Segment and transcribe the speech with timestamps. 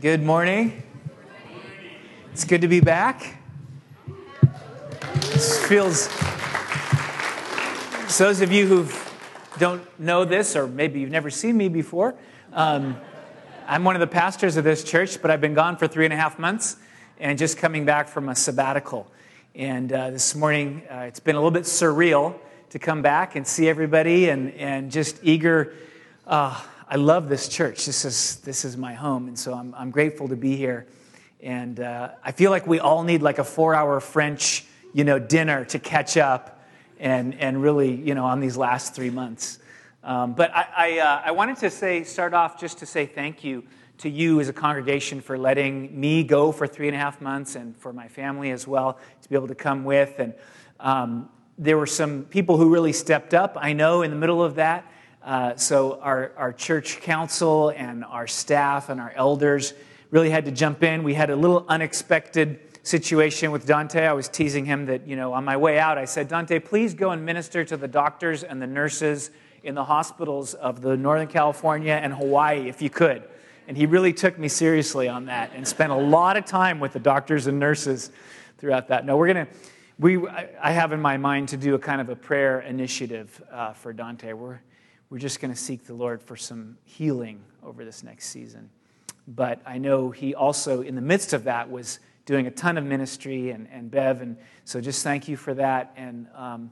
[0.00, 0.84] Good morning.
[2.32, 3.36] It's good to be back.
[5.32, 6.02] This feels.
[8.06, 8.86] So those of you who
[9.58, 12.14] don't know this, or maybe you've never seen me before,
[12.52, 12.96] um,
[13.66, 16.14] I'm one of the pastors of this church, but I've been gone for three and
[16.14, 16.76] a half months
[17.18, 19.10] and just coming back from a sabbatical.
[19.56, 22.36] And uh, this morning, uh, it's been a little bit surreal
[22.70, 25.74] to come back and see everybody and, and just eager.
[26.24, 27.84] Uh, I love this church.
[27.84, 29.28] This is, this is my home.
[29.28, 30.86] And so I'm, I'm grateful to be here.
[31.42, 34.64] And uh, I feel like we all need like a four hour French,
[34.94, 36.64] you know, dinner to catch up
[36.98, 39.58] and, and really, you know, on these last three months.
[40.02, 43.44] Um, but I, I, uh, I wanted to say, start off just to say thank
[43.44, 43.64] you
[43.98, 47.54] to you as a congregation for letting me go for three and a half months
[47.54, 50.18] and for my family as well to be able to come with.
[50.18, 50.32] And
[50.80, 51.28] um,
[51.58, 54.90] there were some people who really stepped up, I know, in the middle of that.
[55.22, 59.74] Uh, so our, our church council and our staff and our elders
[60.10, 61.02] really had to jump in.
[61.02, 64.06] We had a little unexpected situation with Dante.
[64.06, 66.94] I was teasing him that, you know, on my way out, I said, Dante, please
[66.94, 69.30] go and minister to the doctors and the nurses
[69.62, 73.24] in the hospitals of the Northern California and Hawaii if you could.
[73.66, 76.94] And he really took me seriously on that and spent a lot of time with
[76.94, 78.10] the doctors and nurses
[78.56, 79.04] throughout that.
[79.04, 79.52] No, we're going to,
[79.98, 83.74] we, I have in my mind to do a kind of a prayer initiative uh,
[83.74, 84.32] for Dante.
[84.32, 84.60] We're,
[85.10, 88.70] we're just going to seek the Lord for some healing over this next season.
[89.26, 92.84] But I know he also, in the midst of that, was doing a ton of
[92.84, 94.20] ministry and, and Bev.
[94.20, 95.92] And so just thank you for that.
[95.96, 96.70] And, um,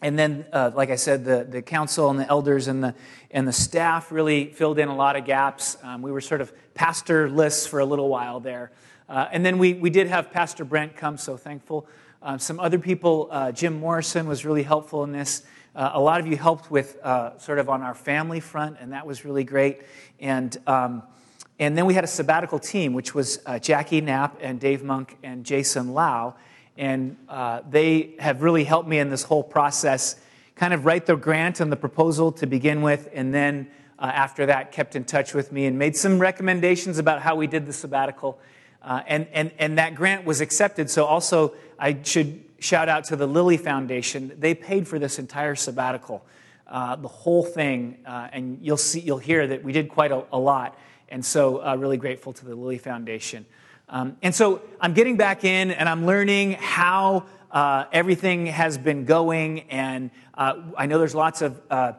[0.00, 2.94] and then, uh, like I said, the, the council and the elders and the,
[3.30, 5.76] and the staff really filled in a lot of gaps.
[5.82, 8.70] Um, we were sort of pastorless for a little while there.
[9.08, 11.88] Uh, and then we, we did have Pastor Brent come, so thankful.
[12.22, 15.42] Um, some other people, uh, Jim Morrison was really helpful in this.
[15.74, 18.92] Uh, a lot of you helped with uh, sort of on our family front, and
[18.92, 19.82] that was really great.
[20.20, 21.02] And, um,
[21.58, 25.16] and then we had a sabbatical team, which was uh, Jackie Knapp and Dave Monk
[25.24, 26.36] and Jason Lau.
[26.76, 30.16] And uh, they have really helped me in this whole process,
[30.54, 33.68] kind of write the grant and the proposal to begin with, and then
[33.98, 37.48] uh, after that, kept in touch with me and made some recommendations about how we
[37.48, 38.38] did the sabbatical.
[38.82, 40.90] Uh, and, and, and that grant was accepted.
[40.90, 44.32] So, also, I should shout out to the Lilly Foundation.
[44.38, 46.24] They paid for this entire sabbatical,
[46.66, 50.24] uh, the whole thing, uh, and you'll see, you'll hear that we did quite a,
[50.32, 50.78] a lot.
[51.10, 53.44] And so, uh, really grateful to the Lilly Foundation.
[53.90, 59.04] Um, and so, I'm getting back in, and I'm learning how uh, everything has been
[59.04, 59.60] going.
[59.70, 61.92] And uh, I know there's lots of uh,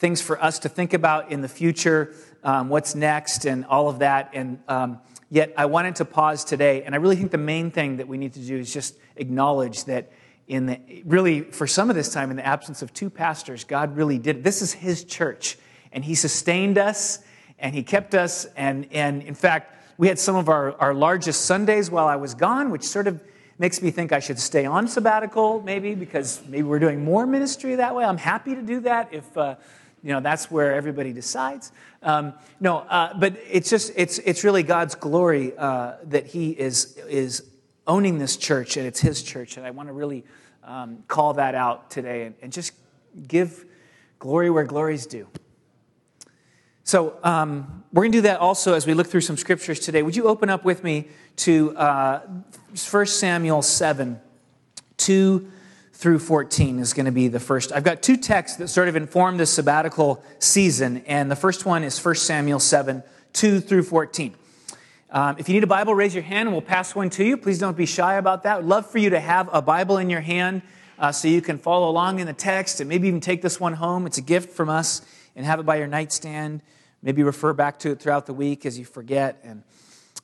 [0.00, 2.12] things for us to think about in the future,
[2.42, 4.30] um, what's next, and all of that.
[4.34, 4.98] And um,
[5.30, 8.16] Yet I wanted to pause today, and I really think the main thing that we
[8.16, 10.10] need to do is just acknowledge that
[10.46, 13.94] in the really for some of this time in the absence of two pastors, God
[13.94, 14.42] really did.
[14.42, 15.58] This is His church,
[15.92, 17.18] and He sustained us,
[17.58, 21.44] and He kept us, and and in fact, we had some of our, our largest
[21.44, 23.20] Sundays while I was gone, which sort of
[23.58, 27.74] makes me think I should stay on sabbatical, maybe because maybe we're doing more ministry
[27.74, 28.04] that way.
[28.04, 29.36] I'm happy to do that if.
[29.36, 29.56] Uh,
[30.02, 31.72] you know that's where everybody decides.
[32.02, 36.96] Um, no uh, but it's just it's it's really god's glory uh, that he is
[37.08, 37.42] is
[37.88, 39.56] owning this church and it's his church.
[39.56, 40.24] And i want to really
[40.62, 42.72] um, call that out today and, and, just
[43.26, 43.64] give
[44.18, 45.26] glory where glory's due.
[46.84, 50.02] So um, we're going to do that also as we look through some scriptures today.
[50.02, 52.20] Would you open up with me to uh,
[52.90, 54.20] 1 samuel 7
[54.98, 55.50] 2
[55.98, 57.72] through 14 is going to be the first.
[57.72, 61.82] I've got two texts that sort of inform this sabbatical season, and the first one
[61.82, 64.32] is 1 Samuel 7, 2 through 14.
[65.10, 67.36] Um, if you need a Bible, raise your hand and we'll pass one to you.
[67.36, 68.58] Please don't be shy about that.
[68.58, 70.62] I'd love for you to have a Bible in your hand
[71.00, 73.72] uh, so you can follow along in the text and maybe even take this one
[73.72, 74.06] home.
[74.06, 75.02] It's a gift from us
[75.34, 76.62] and have it by your nightstand.
[77.02, 79.40] Maybe refer back to it throughout the week as you forget.
[79.42, 79.64] And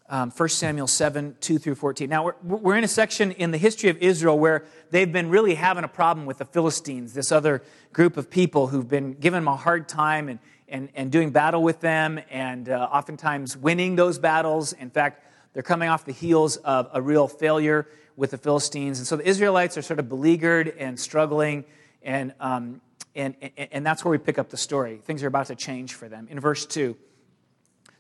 [0.09, 2.11] um, 1 Samuel 7, 2 through 14.
[2.11, 5.55] Now, we're, we're in a section in the history of Israel where they've been really
[5.55, 9.49] having a problem with the Philistines, this other group of people who've been giving them
[9.49, 10.39] a hard time and,
[10.69, 14.75] and, and doing battle with them and uh, oftentimes winning those battles.
[14.75, 18.99] In fact, they're coming off the heels of a real failure with the Philistines.
[18.99, 21.65] And so the Israelites are sort of beleaguered and struggling.
[22.03, 22.83] And, um,
[23.17, 25.01] and, and, and that's where we pick up the story.
[25.03, 26.29] Things are about to change for them.
[26.31, 26.97] In verse 2,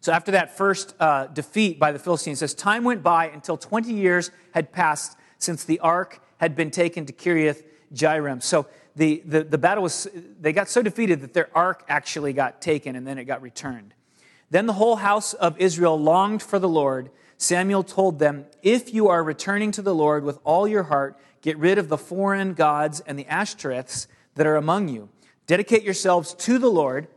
[0.04, 3.90] so after that first uh, defeat by the Philistines, says, Time went by until 20
[3.90, 7.62] years had passed since the ark had been taken to Kiriath
[7.94, 8.42] Jearim.
[8.42, 10.06] So the, the, the battle was,
[10.38, 13.94] they got so defeated that their ark actually got taken and then it got returned.
[14.50, 17.08] Then the whole house of Israel longed for the Lord.
[17.38, 21.56] Samuel told them, If you are returning to the Lord with all your heart, get
[21.56, 25.08] rid of the foreign gods and the Ashtoreths that are among you.
[25.46, 27.08] Dedicate yourselves to the Lord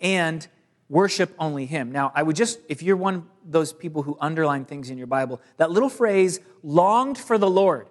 [0.00, 0.46] and
[0.88, 1.92] worship only him.
[1.92, 5.06] Now, I would just, if you're one of those people who underline things in your
[5.06, 7.88] Bible, that little phrase, longed for the Lord.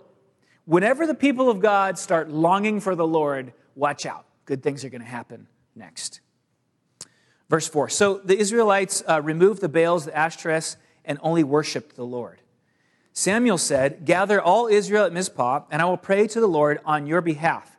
[0.65, 4.25] Whenever the people of God start longing for the Lord, watch out.
[4.45, 6.21] Good things are going to happen next.
[7.49, 12.05] Verse 4 So the Israelites uh, removed the Baals, the Ashtoreths, and only worshiped the
[12.05, 12.39] Lord.
[13.11, 17.05] Samuel said, Gather all Israel at Mizpah, and I will pray to the Lord on
[17.05, 17.72] your behalf.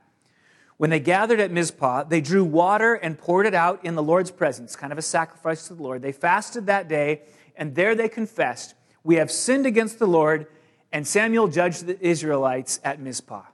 [0.84, 4.30] When they gathered at Mizpah, they drew water and poured it out in the Lord's
[4.30, 6.02] presence, kind of a sacrifice to the Lord.
[6.02, 7.22] They fasted that day,
[7.56, 10.46] and there they confessed, We have sinned against the Lord.
[10.92, 13.44] And Samuel judged the Israelites at Mizpah.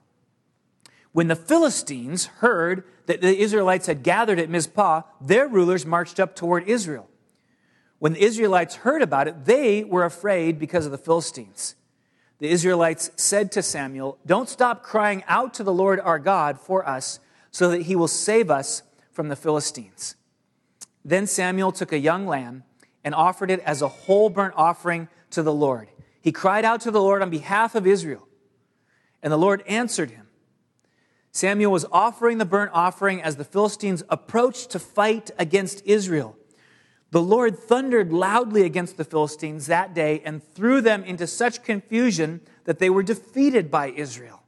[1.13, 6.35] When the Philistines heard that the Israelites had gathered at Mizpah, their rulers marched up
[6.35, 7.09] toward Israel.
[7.99, 11.75] When the Israelites heard about it, they were afraid because of the Philistines.
[12.41, 16.87] The Israelites said to Samuel, Don't stop crying out to the Lord our God for
[16.89, 17.19] us,
[17.51, 20.15] so that he will save us from the Philistines.
[21.05, 22.63] Then Samuel took a young lamb
[23.03, 25.89] and offered it as a whole burnt offering to the Lord.
[26.19, 28.27] He cried out to the Lord on behalf of Israel,
[29.21, 30.25] and the Lord answered him.
[31.31, 36.35] Samuel was offering the burnt offering as the Philistines approached to fight against Israel.
[37.11, 42.39] The Lord thundered loudly against the Philistines that day and threw them into such confusion
[42.63, 44.43] that they were defeated by Israel.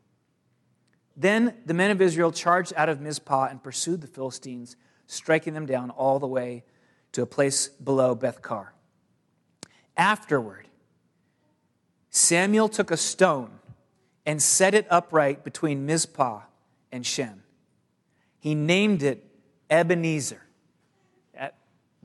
[1.16, 4.78] Then the men of Israel charged out of Mizpah and pursued the Philistines,
[5.08, 6.64] striking them down all the way
[7.12, 8.70] to a place below Bethkar.
[9.98, 10.68] Afterward,
[12.10, 13.60] Samuel took a stone
[14.26, 16.42] and set it upright between Mizpah
[16.92, 17.44] and Shen.
[18.40, 19.26] He named it
[19.70, 20.43] Ebenezer.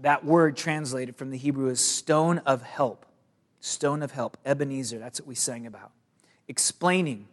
[0.03, 3.05] That, word translated from the Hebrew is stone of help.
[3.61, 4.99] Stone of help, Ebenezer.
[4.99, 5.91] That's what we sang about.
[6.47, 7.27] Explaining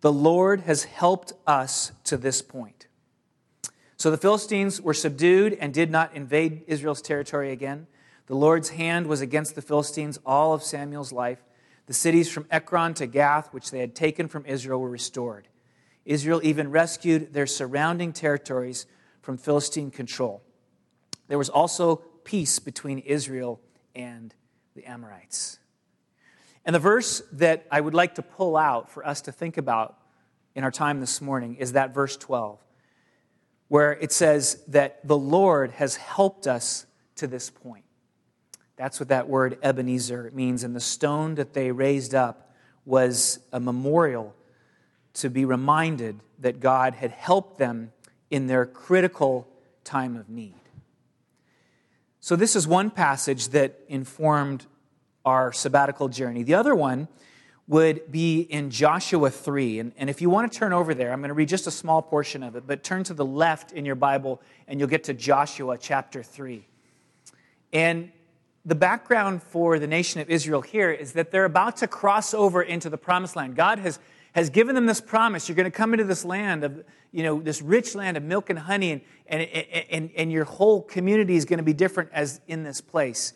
[0.00, 2.86] the Lord has helped us to this point.
[3.96, 7.86] So the Philistines were subdued and did not invade Israel's territory again.
[8.26, 11.42] The Lord's hand was against the Philistines all of Samuel's life.
[11.86, 15.48] The cities from Ekron to Gath, which they had taken from Israel, were restored.
[16.06, 18.86] Israel even rescued their surrounding territories
[19.20, 20.42] from Philistine control.
[21.30, 23.60] There was also peace between Israel
[23.94, 24.34] and
[24.74, 25.60] the Amorites.
[26.64, 29.96] And the verse that I would like to pull out for us to think about
[30.56, 32.58] in our time this morning is that verse 12,
[33.68, 36.84] where it says that the Lord has helped us
[37.14, 37.84] to this point.
[38.74, 40.64] That's what that word Ebenezer means.
[40.64, 44.34] And the stone that they raised up was a memorial
[45.14, 47.92] to be reminded that God had helped them
[48.32, 49.46] in their critical
[49.84, 50.59] time of need.
[52.22, 54.66] So, this is one passage that informed
[55.24, 56.42] our sabbatical journey.
[56.42, 57.08] The other one
[57.66, 59.78] would be in Joshua 3.
[59.78, 61.70] And, and if you want to turn over there, I'm going to read just a
[61.70, 65.04] small portion of it, but turn to the left in your Bible and you'll get
[65.04, 66.66] to Joshua chapter 3.
[67.72, 68.10] And
[68.66, 72.60] the background for the nation of Israel here is that they're about to cross over
[72.60, 73.56] into the promised land.
[73.56, 73.98] God has
[74.32, 75.48] has given them this promise.
[75.48, 78.50] You're going to come into this land of, you know, this rich land of milk
[78.50, 79.42] and honey, and, and,
[79.90, 83.34] and, and your whole community is going to be different as in this place.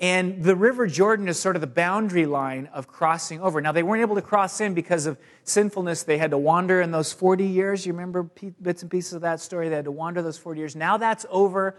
[0.00, 3.60] And the River Jordan is sort of the boundary line of crossing over.
[3.60, 6.04] Now, they weren't able to cross in because of sinfulness.
[6.04, 7.84] They had to wander in those 40 years.
[7.84, 8.22] You remember
[8.62, 9.68] bits and pieces of that story?
[9.68, 10.76] They had to wander those 40 years.
[10.76, 11.76] Now that's over.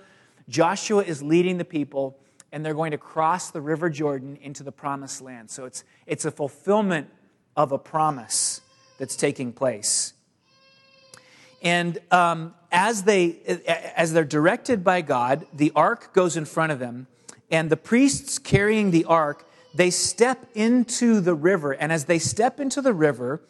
[0.49, 2.19] Joshua is leading the people,
[2.51, 5.49] and they're going to cross the River Jordan into the promised land.
[5.49, 7.09] So it's, it's a fulfillment
[7.59, 8.61] of a promise
[8.97, 10.13] that's taking place.
[11.61, 13.35] And um, as, they,
[13.97, 17.07] as they're directed by God, the ark goes in front of them,
[17.51, 21.73] and the priests carrying the ark, they step into the river.
[21.73, 23.41] And as they step into the river,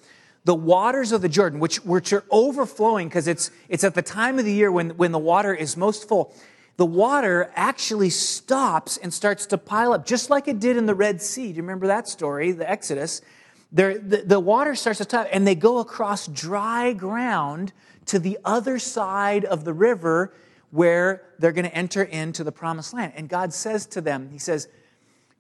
[0.44, 4.40] the waters of the Jordan, which, which are overflowing because it's, it's at the time
[4.40, 6.34] of the year when, when the water is most full,
[6.78, 10.96] the water actually stops and starts to pile up, just like it did in the
[10.96, 11.50] Red Sea.
[11.50, 13.22] Do you remember that story, the Exodus?
[13.72, 17.72] The, the water starts to tap, and they go across dry ground
[18.08, 20.34] to the other side of the river
[20.72, 23.14] where they're going to enter into the promised land.
[23.16, 24.68] And God says to them, He says,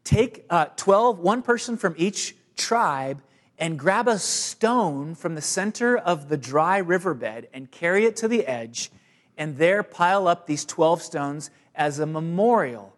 [0.04, 3.22] Take uh, 12, one person from each tribe,
[3.58, 8.28] and grab a stone from the center of the dry riverbed and carry it to
[8.28, 8.92] the edge,
[9.38, 12.96] and there pile up these 12 stones as a memorial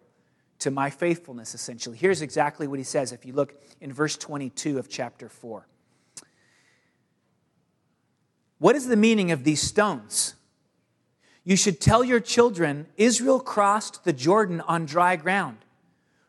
[0.62, 1.96] to my faithfulness, essentially.
[1.96, 5.66] Here's exactly what he says if you look in verse 22 of chapter 4.
[8.58, 10.36] What is the meaning of these stones?
[11.42, 15.58] You should tell your children Israel crossed the Jordan on dry ground.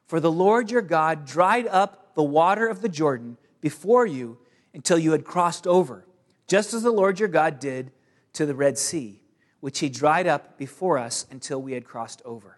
[0.08, 4.40] For the Lord your God dried up the water of the Jordan before you
[4.74, 6.08] until you had crossed over,
[6.48, 7.92] just as the Lord your God did
[8.34, 9.22] to the Red Sea,
[9.60, 12.58] which he dried up before us until we had crossed over.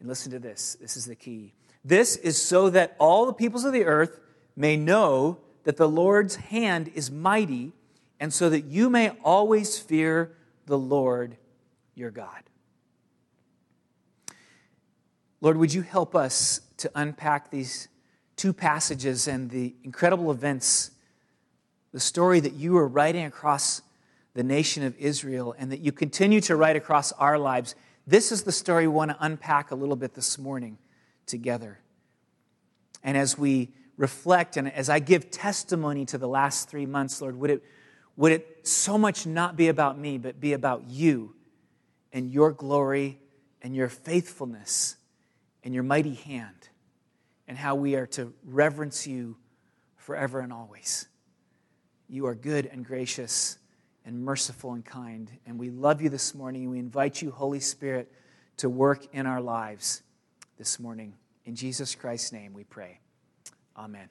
[0.00, 1.52] And listen to this this is the key.
[1.84, 4.18] This is so that all the peoples of the earth
[4.56, 7.72] may know that the Lord's hand is mighty,
[8.18, 10.36] and so that you may always fear
[10.66, 11.36] the Lord
[11.94, 12.42] your God.
[15.40, 17.88] Lord, would you help us to unpack these
[18.36, 20.90] two passages and the incredible events,
[21.92, 23.82] the story that you are writing across
[24.34, 27.74] the nation of Israel and that you continue to write across our lives?
[28.06, 30.78] This is the story we want to unpack a little bit this morning
[31.26, 31.80] together.
[33.02, 37.36] And as we reflect and as I give testimony to the last three months, Lord,
[37.36, 37.64] would it,
[38.16, 41.34] would it so much not be about me, but be about you
[42.12, 43.18] and your glory
[43.60, 44.96] and your faithfulness
[45.64, 46.68] and your mighty hand
[47.48, 49.36] and how we are to reverence you
[49.96, 51.08] forever and always.
[52.08, 53.58] You are good and gracious
[54.06, 55.30] and merciful and kind.
[55.46, 56.70] And we love you this morning.
[56.70, 58.10] We invite you, Holy Spirit,
[58.58, 60.02] to work in our lives
[60.56, 61.12] this morning.
[61.44, 63.00] In Jesus Christ's name we pray.
[63.76, 64.08] Amen.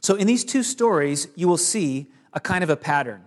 [0.00, 3.24] So, in these two stories, you will see a kind of a pattern.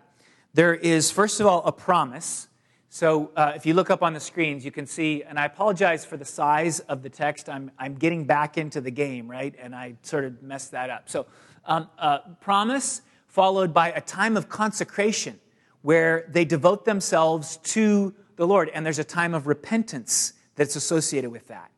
[0.54, 2.48] There is, first of all, a promise.
[2.90, 6.06] So, uh, if you look up on the screens, you can see, and I apologize
[6.06, 7.50] for the size of the text.
[7.50, 9.56] I'm, I'm getting back into the game, right?
[9.60, 11.10] And I sort of messed that up.
[11.10, 11.28] So,
[11.66, 13.02] um, uh, promise
[13.38, 15.40] followed by a time of consecration
[15.84, 18.68] where they devote themselves to the Lord.
[18.74, 21.70] And there's a time of repentance that's associated with that.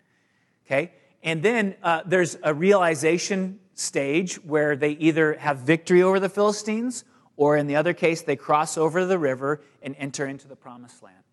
[0.66, 0.94] Okay?
[1.22, 7.04] And then uh, there's a realization stage where they either have victory over the Philistines,
[7.36, 11.04] or in the other case, they cross over the river and enter into the promised
[11.04, 11.24] land.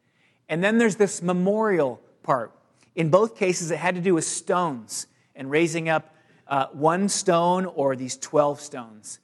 [0.49, 2.51] And then there's this memorial part.
[2.97, 5.07] In both cases, it had to do with stones
[5.37, 6.17] and raising up
[6.49, 9.21] uh, one stone or these 12 stones.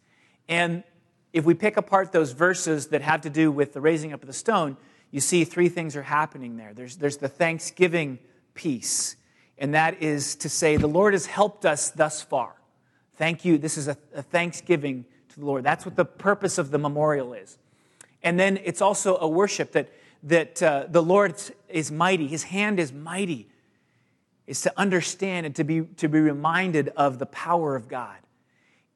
[0.49, 0.85] And
[1.32, 4.26] if we pick apart those verses that have to do with the raising up of
[4.26, 4.76] the stone,
[5.10, 6.72] you see three things are happening there.
[6.74, 8.18] There's, there's the thanksgiving
[8.54, 9.16] piece
[9.62, 12.56] and that is to say, the Lord has helped us thus far.
[13.14, 13.58] Thank you.
[13.58, 15.62] This is a, a thanksgiving to the Lord.
[15.62, 17.58] That's what the purpose of the memorial is.
[18.24, 19.92] And then it's also a worship that,
[20.24, 23.48] that uh, the Lord is mighty, His hand is mighty.
[24.48, 28.16] Is to understand and to be, to be reminded of the power of God.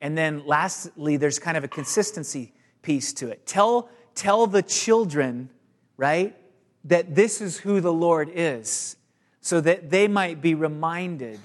[0.00, 3.46] And then lastly, there's kind of a consistency piece to it.
[3.46, 5.50] Tell, tell the children,
[5.96, 6.36] right,
[6.84, 8.96] that this is who the Lord is
[9.40, 11.38] so that they might be reminded.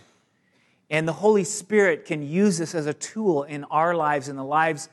[0.90, 4.44] And the Holy Spirit can use this as a tool in our lives and the
[4.44, 4.90] lives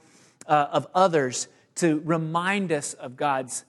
[0.46, 3.64] uh, of others to remind us of God's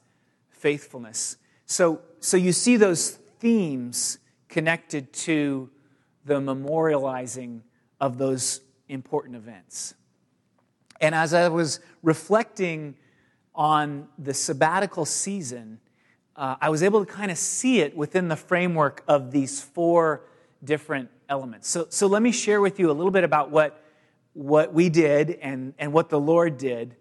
[0.50, 1.38] faithfulness.
[1.65, 4.17] So, so you see those themes
[4.50, 5.69] connected to
[6.25, 7.62] the memorializing
[8.01, 9.93] of those important events.
[11.00, 12.96] And as I was reflecting
[13.55, 15.79] on the sabbatical season,
[16.36, 20.24] uh, I was able to kind of see it within the framework of these four
[20.63, 21.69] different elements.
[21.69, 23.81] So, so let me share with you a little bit about what,
[24.34, 26.96] what we did and, and what the Lord did.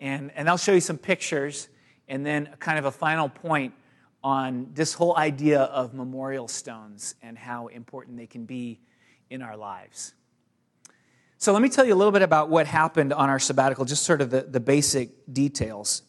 [0.00, 1.68] And, and I'll show you some pictures
[2.08, 3.74] and then kind of a final point
[4.22, 8.80] on this whole idea of memorial stones and how important they can be
[9.30, 10.14] in our lives.
[11.38, 14.04] So, let me tell you a little bit about what happened on our sabbatical, just
[14.04, 16.02] sort of the, the basic details.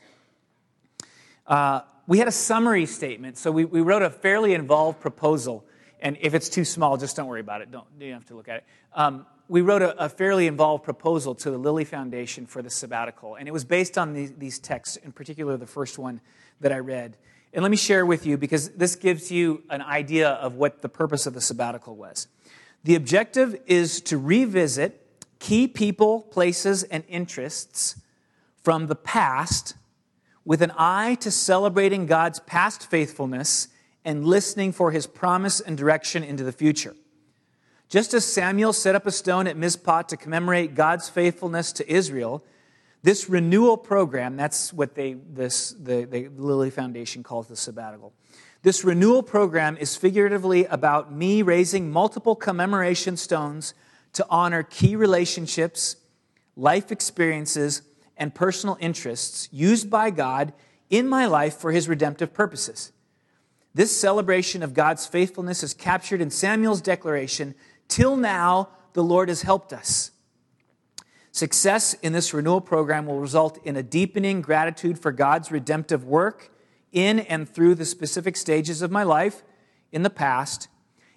[1.45, 3.37] Uh, we had a summary statement.
[3.37, 5.63] So we, we wrote a fairly involved proposal.
[5.99, 7.69] And if it's too small, just don't worry about it.
[7.69, 8.63] Don't, you don't have to look at it.
[8.93, 13.35] Um, we wrote a, a, fairly involved proposal to the Lilly Foundation for the sabbatical.
[13.35, 16.19] And it was based on these, these texts, in particular the first one
[16.61, 17.15] that I read.
[17.53, 20.89] And let me share with you because this gives you an idea of what the
[20.89, 22.27] purpose of the sabbatical was.
[22.83, 25.05] The objective is to revisit
[25.39, 27.95] key people, places, and interests
[28.61, 29.73] from the past
[30.45, 33.69] with an eye to celebrating God's past faithfulness
[34.05, 36.95] and listening for his promise and direction into the future.
[37.89, 42.43] Just as Samuel set up a stone at Mizpah to commemorate God's faithfulness to Israel,
[43.01, 48.13] this renewal program, that's what they, this, the, the Lilly Foundation calls the sabbatical.
[48.61, 53.73] This renewal program is figuratively about me raising multiple commemoration stones
[54.13, 55.95] to honor key relationships,
[56.55, 57.81] life experiences,
[58.17, 60.53] and personal interests used by God
[60.89, 62.91] in my life for his redemptive purposes.
[63.73, 67.55] This celebration of God's faithfulness is captured in Samuel's declaration
[67.89, 70.11] Till now, the Lord has helped us.
[71.31, 76.51] Success in this renewal program will result in a deepening gratitude for God's redemptive work
[76.91, 79.43] in and through the specific stages of my life
[79.91, 80.67] in the past,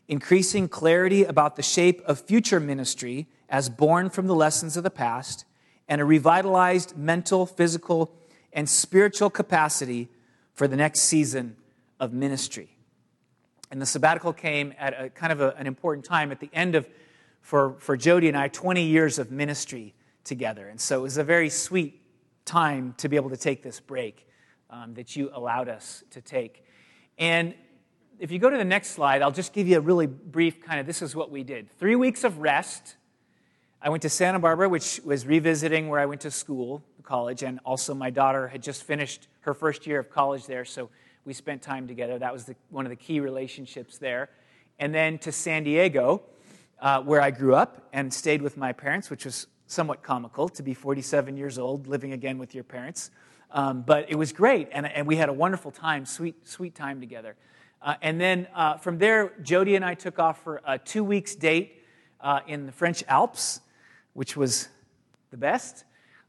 [0.09, 4.90] increasing clarity about the shape of future ministry as born from the lessons of the
[4.90, 5.44] past,
[5.88, 8.14] and a revitalized mental, physical,
[8.52, 10.09] and spiritual capacity
[10.54, 11.56] for the next season
[12.00, 12.76] of ministry.
[13.71, 16.75] And the sabbatical came at a kind of a, an important time at the end
[16.75, 16.88] of,
[17.40, 19.94] for, for Jody and I, 20 years of ministry
[20.25, 20.68] together.
[20.68, 22.00] And so it was a very sweet
[22.44, 24.26] time to be able to take this break
[24.71, 26.64] um, that you allowed us to take.
[27.18, 27.54] And
[28.23, 30.79] if you go to the next slide, I'll just give you a really brief kind
[30.79, 31.69] of this is what we did.
[31.81, 32.95] Three weeks of rest.
[33.83, 37.59] I went to Santa Barbara, which was revisiting where I went to school, college, and
[37.64, 40.88] also my daughter had just finished her first year of college there, so
[41.25, 42.17] we spent time together.
[42.17, 44.31] That was the, one of the key relationships there.
[44.79, 46.23] And then to San Diego,
[46.79, 50.62] uh, where I grew up and stayed with my parents, which was somewhat comical to
[50.62, 53.11] be 47 years old, living again with your parents.
[53.50, 57.00] Um, but it was great, and, and we had a wonderful time, sweet, sweet time
[57.00, 57.35] together.
[57.83, 61.35] Uh, and then uh, from there, Jody and I took off for a two weeks
[61.35, 61.83] date
[62.21, 63.61] uh, in the French Alps,
[64.12, 64.69] which was
[65.31, 65.85] the best.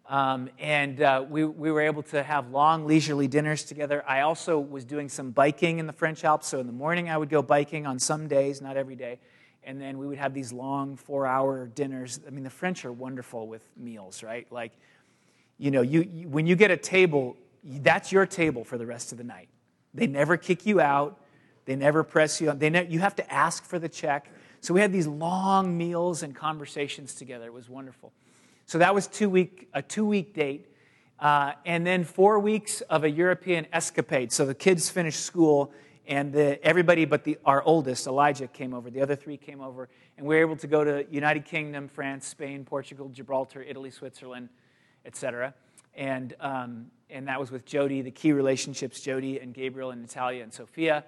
[0.10, 4.04] Um, and uh, we, we were able to have long, leisurely dinners together.
[4.08, 6.48] I also was doing some biking in the French Alps.
[6.48, 9.20] So in the morning, I would go biking on some days, not every day.
[9.64, 12.20] And then we would have these long four hour dinners.
[12.28, 14.46] I mean, the French are wonderful with meals, right?
[14.52, 14.74] Like,
[15.58, 19.12] you know, you, you, when you get a table, that's your table for the rest
[19.12, 19.48] of the night.
[19.94, 21.23] They never kick you out,
[21.66, 22.52] they never press you.
[22.54, 24.30] They ne- you have to ask for the check.
[24.62, 27.48] So we had these long meals and conversations together.
[27.48, 28.14] It was wonderful.
[28.66, 30.68] So that was two week, a two week date.
[31.20, 34.32] Uh, and then four weeks of a European escapade.
[34.32, 35.72] So the kids finished school,
[36.06, 38.90] and the, everybody but the, our oldest, Elijah, came over.
[38.90, 42.28] The other three came over, and we were able to go to United Kingdom, France,
[42.28, 44.50] Spain, Portugal, Gibraltar, Italy, Switzerland,
[45.06, 45.54] etc.
[45.96, 50.44] And, um, and that was with Jody, the key relationships, Jody and Gabriel and Natalia
[50.44, 51.06] and Sophia.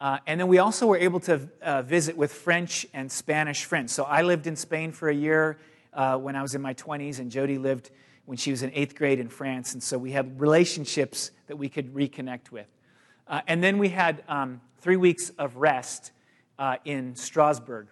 [0.00, 3.92] Uh, and then we also were able to uh, visit with French and Spanish friends.
[3.92, 5.58] So I lived in Spain for a year
[5.92, 7.90] uh, when I was in my 20s, and Jody lived
[8.24, 9.74] when she was in eighth grade in France.
[9.74, 12.66] And so we had relationships that we could reconnect with.
[13.28, 16.12] Uh, and then we had um, three weeks of rest
[16.58, 17.88] uh, in Strasbourg,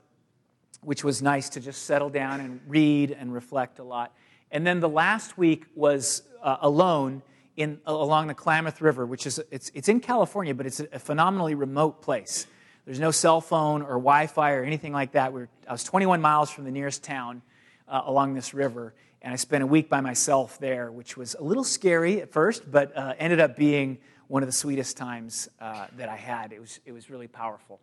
[0.81, 4.15] which was nice to just settle down and read and reflect a lot.
[4.51, 7.23] And then the last week was uh, alone
[7.59, 11.57] in, along the Klamath River, which is it's, it's in California, but it's a phenomenally
[11.57, 12.47] remote place.
[12.87, 15.33] There's no cell phone or Wi-Fi or anything like that.
[15.33, 17.43] We're, I was 21 miles from the nearest town
[17.89, 21.43] uh, along this river, and I spent a week by myself there, which was a
[21.43, 25.89] little scary at first, but uh, ended up being one of the sweetest times uh,
[25.97, 26.53] that I had.
[26.53, 27.81] It was, it was really powerful.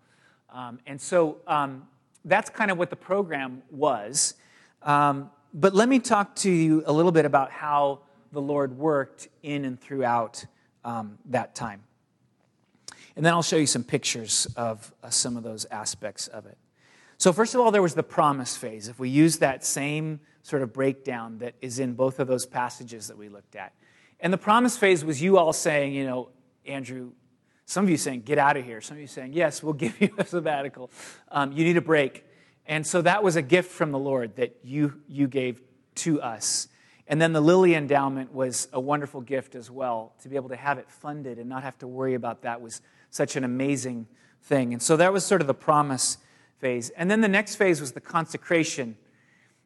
[0.51, 1.85] Um, and so um,
[2.23, 4.35] that's kind of what the program was.
[4.83, 7.99] Um, but let me talk to you a little bit about how
[8.31, 10.45] the Lord worked in and throughout
[10.83, 11.83] um, that time.
[13.15, 16.57] And then I'll show you some pictures of uh, some of those aspects of it.
[17.17, 18.89] So, first of all, there was the promise phase.
[18.89, 23.07] If we use that same sort of breakdown that is in both of those passages
[23.07, 23.73] that we looked at.
[24.19, 26.29] And the promise phase was you all saying, you know,
[26.67, 27.13] Andrew,
[27.65, 28.79] some of you saying, get out of here.
[28.79, 30.91] Some of you saying, yes, we'll give you a sabbatical.
[31.31, 32.25] Um, you need a break.
[32.67, 35.61] And so that was a gift from the Lord that you, you gave
[35.95, 36.67] to us.
[37.07, 40.13] And then the Lilly Endowment was a wonderful gift as well.
[40.23, 42.81] To be able to have it funded and not have to worry about that was
[43.11, 44.07] such an amazing
[44.41, 44.73] thing.
[44.73, 46.17] And so that was sort of the promise
[46.57, 46.89] phase.
[46.91, 48.97] And then the next phase was the consecration,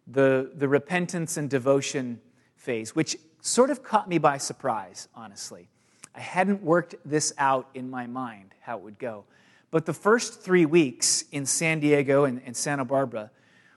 [0.06, 2.20] the, the repentance and devotion
[2.58, 5.70] phase, which sort of caught me by surprise, honestly.
[6.14, 9.24] I hadn't worked this out in my mind, how it would go.
[9.72, 13.32] But the first three weeks in San Diego and, and Santa Barbara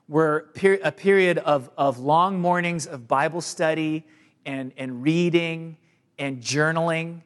[0.08, 0.50] were
[0.82, 4.04] a period of, of long mornings of Bible study
[4.44, 5.76] and, and reading
[6.18, 7.22] and journaling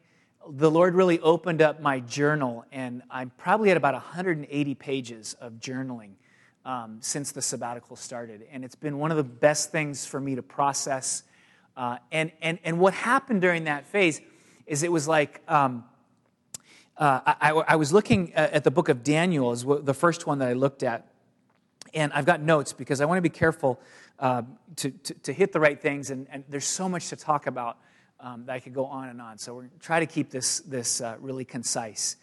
[0.48, 5.54] the Lord really opened up my journal, and I'm probably at about 180 pages of
[5.54, 6.12] journaling
[6.64, 8.46] um, since the sabbatical started.
[8.52, 11.24] And it's been one of the best things for me to process.
[11.76, 14.20] Uh, and, and, and what happened during that phase
[14.66, 15.84] is it was like um,
[16.96, 20.48] uh, I, I, was looking at the book of Daniel, is the first one that
[20.48, 21.06] I looked at.
[21.94, 23.80] And I've got notes because I want to be careful
[24.18, 24.42] uh,
[24.76, 27.76] to, to, to, hit the right things, and, and there's so much to talk about
[28.20, 29.38] um, that I could go on and on.
[29.38, 32.16] So we're going to try to keep this, this uh, really concise.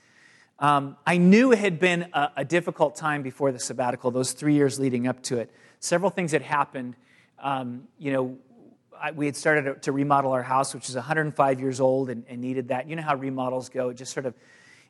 [0.59, 4.53] Um, I knew it had been a, a, difficult time before the sabbatical, those three
[4.53, 5.51] years leading up to it.
[5.79, 6.95] Several things had happened.
[7.39, 8.37] Um, you know,
[8.99, 12.39] I, we had started to remodel our house, which is 105 years old and, and
[12.39, 12.87] needed that.
[12.87, 14.33] You know how remodels go; it just sort of,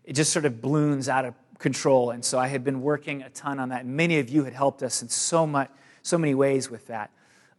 [0.04, 1.34] it just sort of balloons out of
[1.64, 2.12] control.
[2.12, 3.86] And so I had been working a ton on that.
[3.86, 5.70] Many of you had helped us in so much,
[6.02, 7.10] so many ways with that.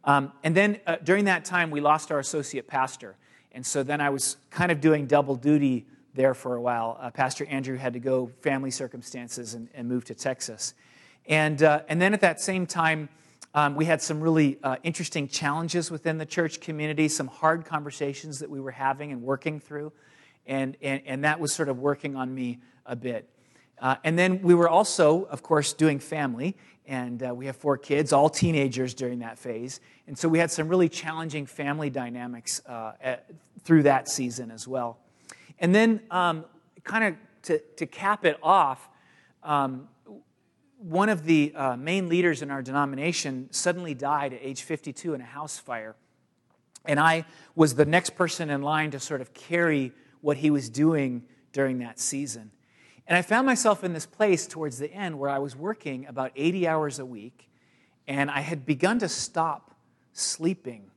[0.03, 3.15] Um, and then uh, during that time, we lost our associate pastor.
[3.51, 6.99] And so then I was kind of doing double duty there for a while.
[7.01, 10.75] Uh, Pastor Andrew had to go family circumstances and, and move to Texas.
[11.25, 13.09] And, uh, and then at that same time,
[13.55, 18.37] um, we had some really uh, interesting challenges within the church community, some hard conversations
[18.39, 19.91] that we were having and working through.
[20.45, 23.27] And, and, and that was sort of working on me a bit.
[23.79, 26.55] Uh, and then we were also, of course, doing family.
[26.87, 29.79] And uh, we have four kids, all teenagers during that phase.
[30.07, 33.29] And so we had some really challenging family dynamics uh, at,
[33.63, 34.99] through that season as well.
[35.59, 36.45] And then, um,
[36.83, 38.87] kind of to, to cap it off,
[39.43, 39.87] um,
[40.77, 45.21] one of the uh, main leaders in our denomination suddenly died at age 52 in
[45.21, 45.95] a house fire.
[46.85, 50.69] And I was the next person in line to sort of carry what he was
[50.69, 52.51] doing during that season.
[53.07, 56.31] And I found myself in this place towards the end where I was working about
[56.35, 57.49] 80 hours a week,
[58.07, 59.75] and I had begun to stop
[60.13, 60.89] sleeping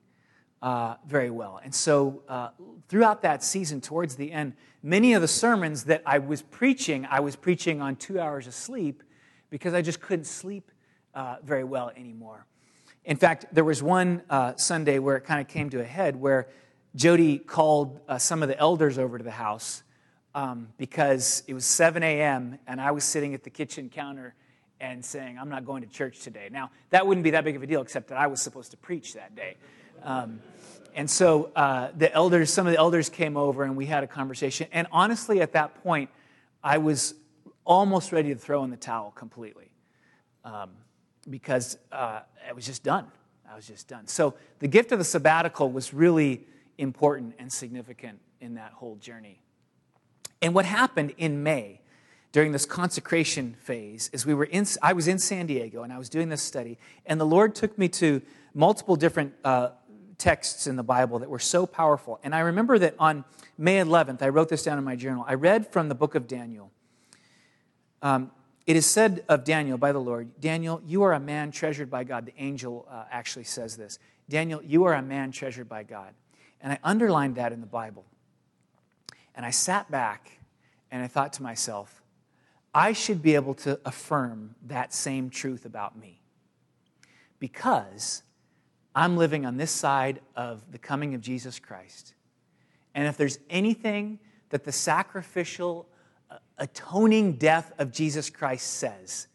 [0.63, 1.61] uh, very well.
[1.63, 2.49] And so, uh,
[2.89, 7.21] throughout that season, towards the end, many of the sermons that I was preaching, I
[7.21, 9.03] was preaching on two hours of sleep
[9.51, 10.73] because I just couldn't sleep
[11.15, 12.47] uh, very well anymore.
[13.05, 16.17] In fact, there was one uh, Sunday where it kind of came to a head
[16.17, 16.49] where
[16.95, 19.83] Jody called uh, some of the elders over to the house
[20.35, 22.59] um, because it was 7 a.m.
[22.67, 24.35] and I was sitting at the kitchen counter
[24.81, 26.49] and saying, I'm not going to church today.
[26.53, 28.77] Now, that wouldn't be that big of a deal, except that I was supposed to
[28.77, 29.57] preach that day.
[30.03, 30.41] Um,
[30.95, 34.07] and so uh, the elders, some of the elders came over and we had a
[34.07, 34.69] conversation.
[34.73, 36.11] And honestly, at that point,
[36.63, 37.15] I was
[37.65, 39.71] almost ready to throw in the towel completely
[40.45, 40.71] um,
[41.29, 43.07] because uh, I was just done.
[43.51, 44.07] I was just done.
[44.07, 46.47] So the gift of the sabbatical was really
[46.79, 49.41] important and significant in that whole journey.
[50.41, 51.81] And what happened in May
[52.33, 55.99] during this consecration phase is we were in, I was in San Diego and I
[55.99, 58.23] was doing this study, and the Lord took me to
[58.55, 59.71] multiple different uh,
[60.19, 62.21] texts in the Bible that were so powerful.
[62.23, 63.25] And I remember that on
[63.57, 65.25] May 11th, I wrote this down in my journal.
[65.27, 66.71] I read from the book of Daniel.
[68.03, 68.31] Um,
[68.67, 72.05] it is said of Daniel by the Lord, Daniel, you are a man treasured by
[72.05, 72.27] God.
[72.27, 73.99] The angel uh, actually says this
[74.29, 76.13] Daniel, you are a man treasured by God.
[76.61, 78.05] And I underlined that in the Bible.
[79.39, 80.41] And I sat back
[80.91, 82.03] and I thought to myself,
[82.75, 86.21] I should be able to affirm that same truth about me.
[87.39, 88.25] Because
[88.97, 92.15] I'm living on this side of the coming of Jesus Christ.
[92.97, 94.19] And if there's anything
[94.51, 95.89] that the sacrificial,
[96.29, 99.29] uh, atoning death of Jesus Christ says,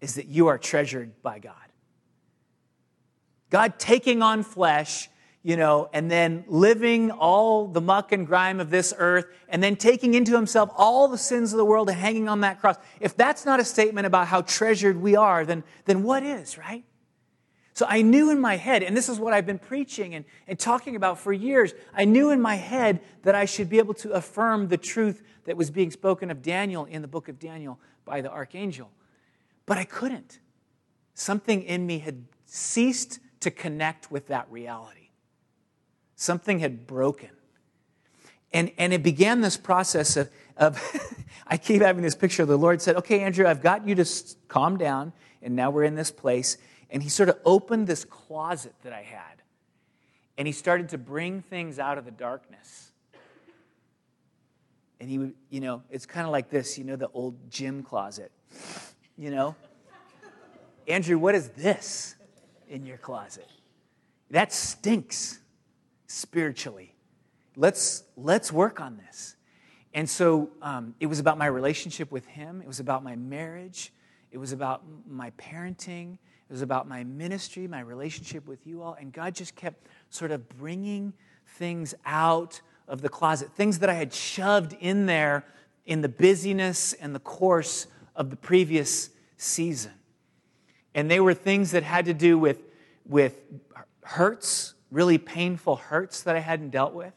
[0.00, 1.54] is that you are treasured by God.
[3.50, 5.10] God taking on flesh
[5.42, 9.74] you know, and then living all the muck and grime of this earth, and then
[9.74, 12.76] taking into himself all the sins of the world and hanging on that cross.
[13.00, 16.84] If that's not a statement about how treasured we are, then, then what is, right?
[17.72, 20.58] So I knew in my head, and this is what I've been preaching and, and
[20.58, 24.12] talking about for years, I knew in my head that I should be able to
[24.12, 28.20] affirm the truth that was being spoken of Daniel in the book of Daniel by
[28.20, 28.90] the archangel.
[29.64, 30.40] But I couldn't.
[31.14, 34.99] Something in me had ceased to connect with that reality.
[36.20, 37.30] Something had broken.
[38.52, 40.78] And, and it began this process of, of
[41.46, 42.44] I keep having this picture.
[42.44, 44.04] The Lord said, Okay, Andrew, I've got you to
[44.46, 46.58] calm down, and now we're in this place.
[46.90, 49.40] And He sort of opened this closet that I had,
[50.36, 52.92] and He started to bring things out of the darkness.
[55.00, 57.82] And He would, you know, it's kind of like this, you know, the old gym
[57.82, 58.30] closet,
[59.16, 59.56] you know?
[60.86, 62.14] Andrew, what is this
[62.68, 63.48] in your closet?
[64.28, 65.39] That stinks
[66.10, 66.92] spiritually.
[67.56, 69.36] Let's, let's work on this.
[69.94, 73.92] And so um, it was about my relationship with him, it was about my marriage,
[74.32, 78.96] it was about my parenting, it was about my ministry, my relationship with you all.
[78.98, 81.12] And God just kept sort of bringing
[81.46, 85.44] things out of the closet, things that I had shoved in there
[85.86, 89.92] in the busyness and the course of the previous season.
[90.92, 92.58] And they were things that had to do with,
[93.06, 93.40] with
[94.02, 97.14] hurts, really painful hurts that I hadn't dealt with,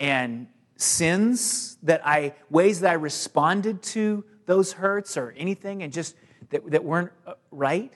[0.00, 6.14] and sins that I, ways that I responded to those hurts or anything and just
[6.50, 7.92] that, that weren't uh, right.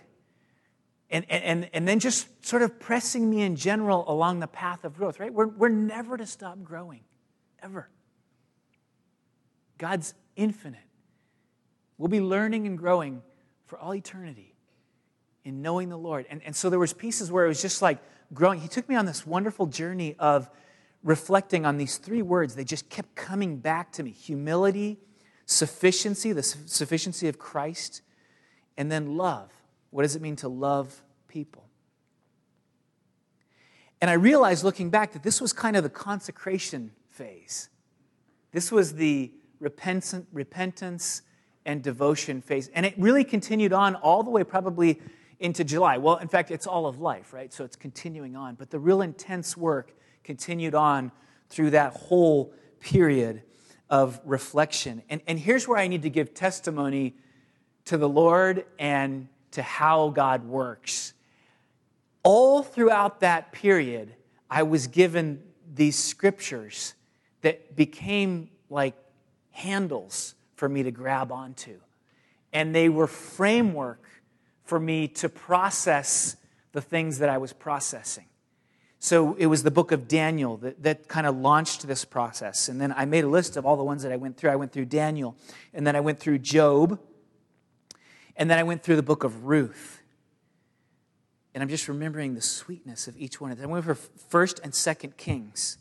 [1.11, 4.97] And, and, and then just sort of pressing me in general along the path of
[4.97, 5.33] growth, right?
[5.33, 7.01] We're, we're never to stop growing,
[7.63, 7.89] ever.
[9.77, 10.81] God's infinite.
[11.99, 13.23] We'll be learning and growing
[13.67, 14.55] for all eternity
[15.45, 16.27] in knowing the Lord.
[16.31, 17.99] And, and so there was pieces where it was just like,
[18.33, 18.61] growing.
[18.61, 20.49] He took me on this wonderful journey of
[21.03, 22.55] reflecting on these three words.
[22.55, 24.99] They just kept coming back to me humility,
[25.47, 28.03] sufficiency, the sufficiency of Christ,
[28.77, 29.51] and then love.
[29.91, 31.65] What does it mean to love people?
[34.01, 37.69] And I realized looking back that this was kind of the consecration phase.
[38.53, 41.23] This was the repentance
[41.67, 42.69] and devotion phase.
[42.75, 45.01] And it really continued on all the way, probably
[45.41, 45.97] into July.
[45.97, 47.53] Well, in fact, it's all of life, right?
[47.53, 48.55] So it's continuing on.
[48.55, 51.11] But the real intense work continued on
[51.49, 53.43] through that whole period
[53.89, 55.03] of reflection.
[55.09, 57.17] And, and here's where I need to give testimony
[57.87, 61.15] to the Lord and to how God works.
[62.23, 64.15] All throughout that period,
[64.49, 65.43] I was given
[65.75, 66.95] these scriptures
[67.41, 68.95] that became like
[69.51, 71.81] handles for me to grab onto.
[72.53, 74.05] And they were framework
[74.71, 76.37] for me to process
[76.71, 78.27] the things that I was processing.
[79.01, 82.69] So it was the book of Daniel that, that kind of launched this process.
[82.69, 84.51] And then I made a list of all the ones that I went through.
[84.51, 85.35] I went through Daniel,
[85.75, 87.01] and then I went through Job,
[88.37, 90.03] and then I went through the book of Ruth.
[91.53, 93.71] And I'm just remembering the sweetness of each one of them.
[93.71, 95.79] I went for first and second Kings.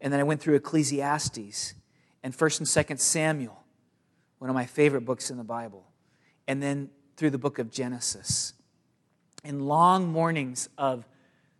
[0.00, 1.74] And then I went through Ecclesiastes
[2.22, 3.64] and first and second Samuel,
[4.38, 5.88] one of my favorite books in the Bible.
[6.46, 8.54] And then through the book of Genesis.
[9.44, 11.06] In long mornings of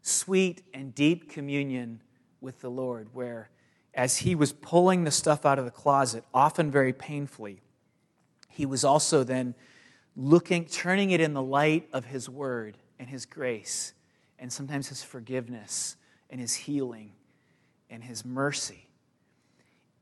[0.02, 2.00] sweet and deep communion
[2.40, 3.50] with the Lord, where
[3.94, 7.60] as he was pulling the stuff out of the closet, often very painfully,
[8.48, 9.54] he was also then
[10.16, 13.94] looking, turning it in the light of His Word and His grace,
[14.38, 15.96] and sometimes His forgiveness
[16.30, 17.12] and His healing
[17.88, 18.88] and His mercy.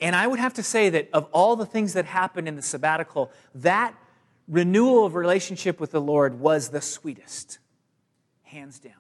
[0.01, 2.63] And I would have to say that of all the things that happened in the
[2.63, 3.95] sabbatical, that
[4.51, 7.59] renewal of relationship with the Lord was the sweetest,
[8.43, 8.93] hands down.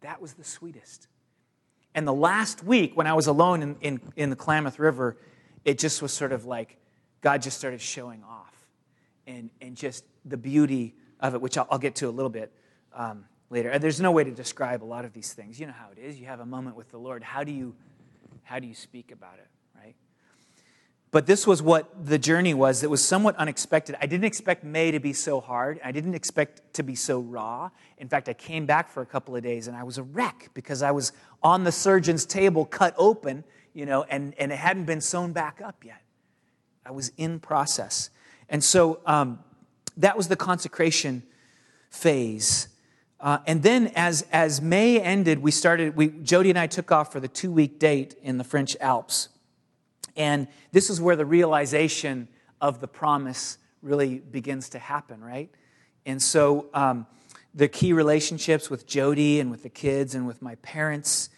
[0.00, 1.08] That was the sweetest.
[1.94, 5.16] And the last week, when I was alone in, in, in the Klamath River,
[5.64, 6.76] it just was sort of like
[7.20, 8.54] God just started showing off
[9.26, 12.52] and, and just the beauty of it, which I'll, I'll get to a little bit
[12.94, 13.76] um, later.
[13.78, 15.58] There's no way to describe a lot of these things.
[15.58, 16.18] You know how it is.
[16.18, 17.22] You have a moment with the Lord.
[17.22, 17.74] How do you,
[18.42, 19.48] how do you speak about it?
[21.14, 22.82] But this was what the journey was.
[22.82, 23.94] It was somewhat unexpected.
[24.00, 25.78] I didn't expect May to be so hard.
[25.84, 27.70] I didn't expect to be so raw.
[27.98, 30.50] In fact, I came back for a couple of days and I was a wreck
[30.54, 34.86] because I was on the surgeon's table, cut open, you know, and, and it hadn't
[34.86, 36.02] been sewn back up yet.
[36.84, 38.10] I was in process.
[38.48, 39.38] And so um,
[39.96, 41.22] that was the consecration
[41.90, 42.66] phase.
[43.20, 47.12] Uh, and then as, as May ended, we started, we, Jody and I took off
[47.12, 49.28] for the two week date in the French Alps.
[50.16, 52.28] And this is where the realization
[52.60, 55.50] of the promise really begins to happen, right?
[56.06, 57.06] And so um,
[57.54, 61.30] the key relationships with Jody and with the kids and with my parents.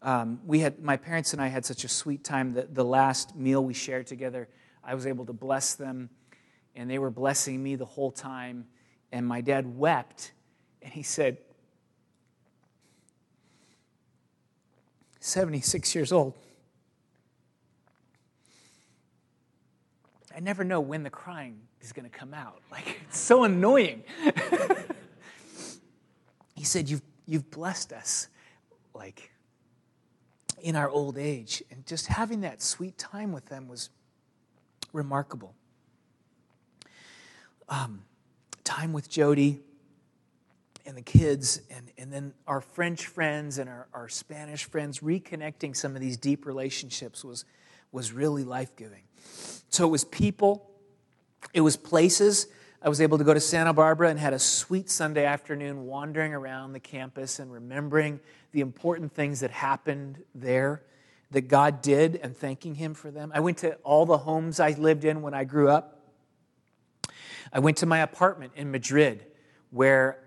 [0.00, 2.54] Um, we had my parents and I had such a sweet time.
[2.54, 4.48] The, the last meal we shared together,
[4.82, 6.10] I was able to bless them
[6.74, 8.66] and they were blessing me the whole time.
[9.10, 10.32] And my dad wept,
[10.80, 11.38] and he said,
[15.20, 16.34] 76 years old.
[20.34, 22.60] I never know when the crying is going to come out.
[22.70, 24.02] Like, it's so annoying.
[26.54, 28.28] he said, you've, you've blessed us,
[28.94, 29.30] like,
[30.62, 31.62] in our old age.
[31.70, 33.90] And just having that sweet time with them was
[34.92, 35.54] remarkable
[37.72, 38.04] um,
[38.64, 39.60] time with Jody
[40.84, 45.74] and the kids, and, and then our French friends and our, our Spanish friends, reconnecting
[45.74, 47.44] some of these deep relationships was,
[47.92, 49.02] was really life giving.
[49.68, 50.70] So it was people,
[51.52, 52.46] it was places.
[52.84, 56.34] I was able to go to Santa Barbara and had a sweet Sunday afternoon wandering
[56.34, 58.18] around the campus and remembering
[58.50, 60.82] the important things that happened there
[61.30, 63.30] that God did and thanking Him for them.
[63.34, 66.02] I went to all the homes I lived in when I grew up
[67.52, 69.26] I went to my apartment in Madrid
[69.70, 70.18] where,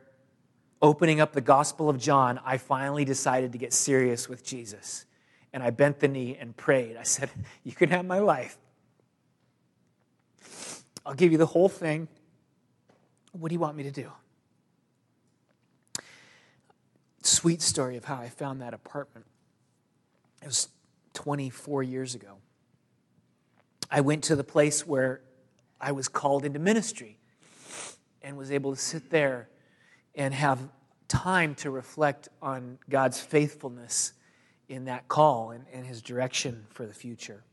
[0.81, 5.05] opening up the Gospel of John, I finally decided to get serious with Jesus.
[5.51, 6.97] And I bent the knee and prayed.
[6.97, 7.29] I said,
[7.63, 8.57] You can have my life.
[11.05, 12.07] I'll give you the whole thing.
[13.31, 14.11] What do you want me to do?
[17.21, 19.25] Sweet story of how I found that apartment.
[20.41, 20.69] It was
[21.13, 22.37] 24 years ago.
[23.91, 25.21] I went to the place where
[25.79, 27.17] I was called into ministry
[28.21, 29.49] and was able to sit there
[30.15, 30.59] and have
[31.07, 34.13] time to reflect on God's faithfulness
[34.67, 37.43] in that call and, and his direction for the future.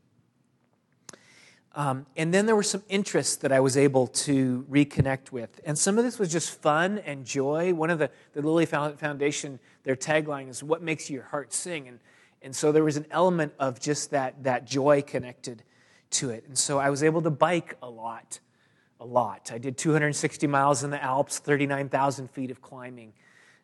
[1.75, 5.59] Um, and then there were some interests that I was able to reconnect with.
[5.65, 7.73] And some of this was just fun and joy.
[7.73, 11.87] One of the, the Lilly Foundation, their tagline is, What makes your heart sing?
[11.87, 11.99] And,
[12.43, 15.63] and so there was an element of just that, that joy connected
[16.11, 16.45] to it.
[16.47, 18.39] And so I was able to bike a lot,
[18.99, 19.51] a lot.
[19.51, 23.13] I did 260 miles in the Alps, 39,000 feet of climbing.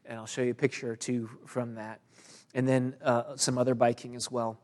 [0.05, 1.99] And I'll show you a picture or two from that.
[2.55, 4.57] And then uh, some other biking as well.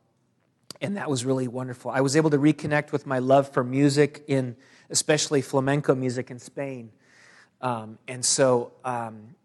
[0.82, 1.92] And that was really wonderful.
[1.92, 4.56] I was able to reconnect with my love for music, in
[4.90, 6.92] especially flamenco music in Spain.
[7.62, 9.36] Um, and so um,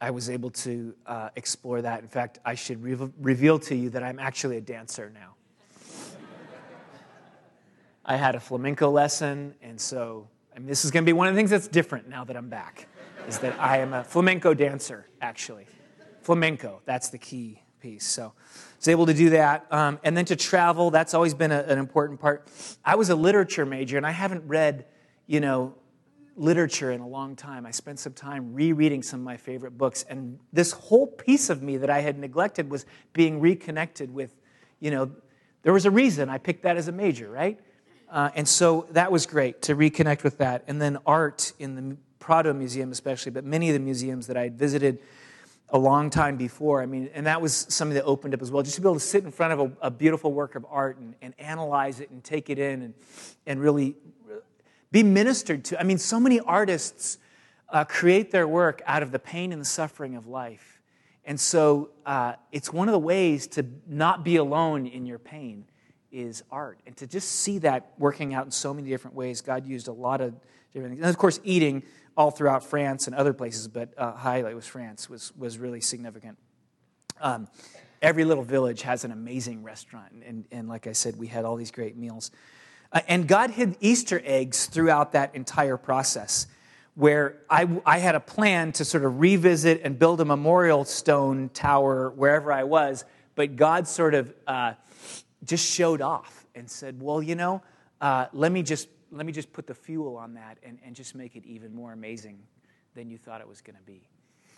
[0.00, 2.00] I was able to uh, explore that.
[2.00, 5.34] In fact, I should re- reveal to you that I'm actually a dancer now.
[8.04, 11.28] I had a flamenco lesson, and so I mean, this is going to be one
[11.28, 12.88] of the things that's different now that I'm back,
[13.28, 15.66] is that I am a flamenco dancer, actually.
[16.22, 18.04] Flamenco, that's the key piece.
[18.04, 18.32] So
[18.80, 19.66] was able to do that.
[19.70, 22.48] Um, and then to travel, that's always been a, an important part.
[22.82, 24.86] I was a literature major, and I haven't read,
[25.26, 25.74] you know,
[26.34, 27.66] literature in a long time.
[27.66, 31.62] I spent some time rereading some of my favorite books, and this whole piece of
[31.62, 34.34] me that I had neglected was being reconnected with,
[34.80, 35.10] you know,
[35.62, 37.60] there was a reason I picked that as a major, right?
[38.10, 40.64] Uh, and so that was great to reconnect with that.
[40.66, 44.44] And then art in the Prado Museum, especially, but many of the museums that I
[44.44, 45.00] had visited
[45.72, 46.82] a long time before.
[46.82, 48.62] I mean, and that was something that opened up as well.
[48.62, 50.98] Just to be able to sit in front of a, a beautiful work of art
[50.98, 52.94] and, and, analyze it and take it in and,
[53.46, 53.96] and really
[54.90, 55.80] be ministered to.
[55.80, 57.18] I mean, so many artists
[57.68, 60.80] uh, create their work out of the pain and the suffering of life.
[61.24, 65.64] And so uh, it's one of the ways to not be alone in your pain
[66.10, 66.80] is art.
[66.86, 69.92] And to just see that working out in so many different ways, God used a
[69.92, 70.34] lot of
[70.72, 71.02] different things.
[71.02, 71.84] And of course, eating
[72.20, 76.36] all throughout France and other places, but uh, highlight was France, was, was really significant.
[77.18, 77.48] Um,
[78.02, 80.12] every little village has an amazing restaurant.
[80.26, 82.30] And, and like I said, we had all these great meals.
[82.92, 86.46] Uh, and God hid Easter eggs throughout that entire process,
[86.94, 91.48] where I, I had a plan to sort of revisit and build a memorial stone
[91.54, 94.74] tower wherever I was, but God sort of uh,
[95.42, 97.62] just showed off and said, Well, you know,
[97.98, 101.14] uh, let, me just, let me just put the fuel on that and, and just
[101.14, 102.38] make it even more amazing
[102.94, 104.02] than you thought it was going to be.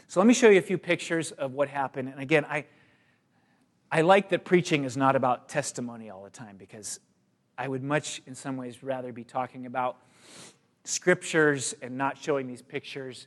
[0.09, 2.09] So let me show you a few pictures of what happened.
[2.09, 2.67] And again, I,
[3.91, 7.01] I like that preaching is not about testimony all the time because
[7.57, 9.97] I would much, in some ways, rather be talking about
[10.85, 13.27] scriptures and not showing these pictures.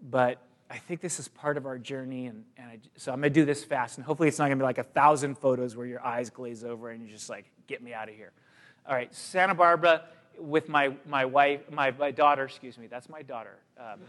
[0.00, 2.26] But I think this is part of our journey.
[2.26, 3.98] And, and I, so I'm going to do this fast.
[3.98, 6.64] And hopefully, it's not going to be like a thousand photos where your eyes glaze
[6.64, 8.32] over and you're just like, get me out of here.
[8.88, 10.02] All right, Santa Barbara
[10.38, 13.58] with my, my wife, my, my daughter, excuse me, that's my daughter.
[13.78, 14.00] Um,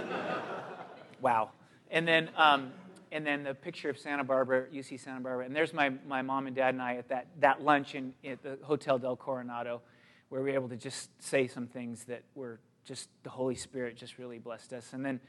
[1.20, 1.50] wow.
[1.90, 2.72] And then um,
[3.12, 5.44] and then the picture of Santa Barbara, UC Santa Barbara.
[5.44, 8.42] And there's my, my mom and dad and I at that, that lunch in, at
[8.42, 9.82] the Hotel del Coronado,
[10.30, 13.96] where we were able to just say some things that were just the Holy Spirit
[13.96, 14.94] just really blessed us.
[14.94, 15.20] And then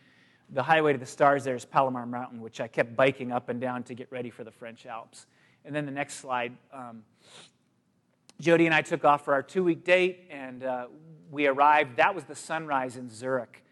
[0.50, 3.60] the highway to the stars there is Palomar Mountain, which I kept biking up and
[3.60, 5.26] down to get ready for the French Alps.
[5.66, 7.04] And then the next slide, um,
[8.40, 10.88] Jody and I took off for our two week date, and uh,
[11.32, 11.98] we arrived.
[11.98, 13.64] That was the sunrise in Zurich.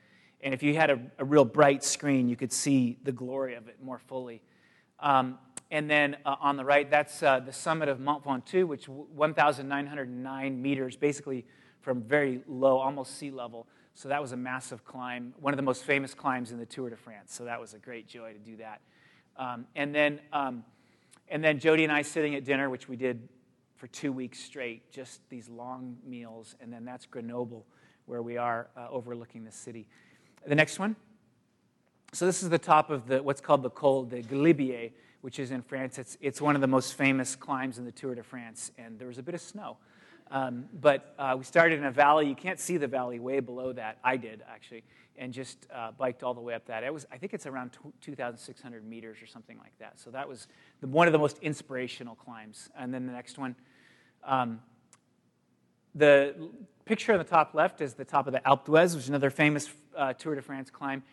[0.43, 3.67] And if you had a, a real bright screen, you could see the glory of
[3.67, 4.41] it more fully.
[4.99, 5.37] Um,
[5.69, 10.61] and then uh, on the right, that's uh, the summit of Mont Ventoux, which 1,909
[10.61, 11.45] meters, basically
[11.79, 13.67] from very low, almost sea level.
[13.93, 16.89] So that was a massive climb, one of the most famous climbs in the Tour
[16.89, 17.33] de France.
[17.33, 18.81] So that was a great joy to do that.
[19.37, 20.63] Um, and then, um,
[21.29, 23.27] and then Jody and I sitting at dinner, which we did
[23.81, 26.55] for two weeks straight, just these long meals.
[26.61, 27.65] And then that's Grenoble,
[28.05, 29.87] where we are uh, overlooking the city.
[30.45, 30.95] The next one.
[32.13, 34.91] So this is the top of the what's called the Col de Galibier,
[35.21, 35.97] which is in France.
[35.97, 39.07] It's, it's one of the most famous climbs in the Tour de France, and there
[39.07, 39.77] was a bit of snow.
[40.29, 42.27] Um, but uh, we started in a valley.
[42.27, 43.97] You can't see the valley way below that.
[44.03, 44.83] I did actually,
[45.17, 46.83] and just uh, biked all the way up that.
[46.83, 49.99] It was, I think it's around 2,600 meters or something like that.
[49.99, 50.47] So that was
[50.81, 52.69] the, one of the most inspirational climbs.
[52.77, 53.55] And then the next one,
[54.23, 54.59] um,
[55.95, 56.35] the
[56.85, 59.29] picture on the top left is the top of the Alpe d'Huez, which is another
[59.29, 61.03] famous uh, Tour de France climb.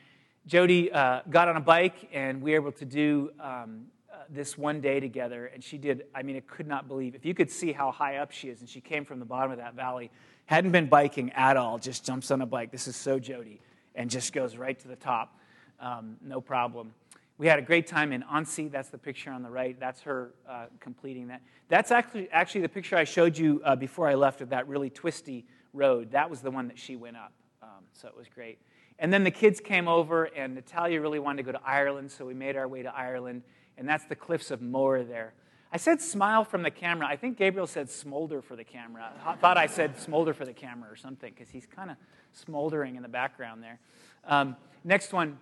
[0.47, 4.57] Jody uh, got on a bike, and we were able to do um, uh, this
[4.57, 5.47] one day together.
[5.47, 7.15] And she did, I mean, I could not believe.
[7.15, 9.51] If you could see how high up she is, and she came from the bottom
[9.51, 10.11] of that valley,
[10.47, 12.71] hadn't been biking at all, just jumps on a bike.
[12.71, 13.61] This is so Jody,
[13.95, 15.39] and just goes right to the top,
[15.81, 16.95] um, no problem.
[17.39, 18.67] We had a great time in Annecy.
[18.67, 19.79] That's the picture on the right.
[19.79, 21.41] That's her uh, completing that.
[21.69, 24.91] That's actually, actually the picture I showed you uh, before I left of that really
[24.91, 26.11] twisty road.
[26.11, 27.33] That was the one that she went up.
[27.63, 28.59] Um, so it was great.
[28.99, 32.27] And then the kids came over, and Natalia really wanted to go to Ireland, so
[32.27, 33.43] we made our way to Ireland.
[33.77, 35.35] And that's the cliffs of Moher there.
[35.71, 37.07] I said smile from the camera.
[37.07, 39.13] I think Gabriel said smolder for the camera.
[39.25, 41.97] I thought I said smolder for the camera or something, because he's kind of
[42.33, 43.79] smoldering in the background there.
[44.27, 45.39] Um, next one.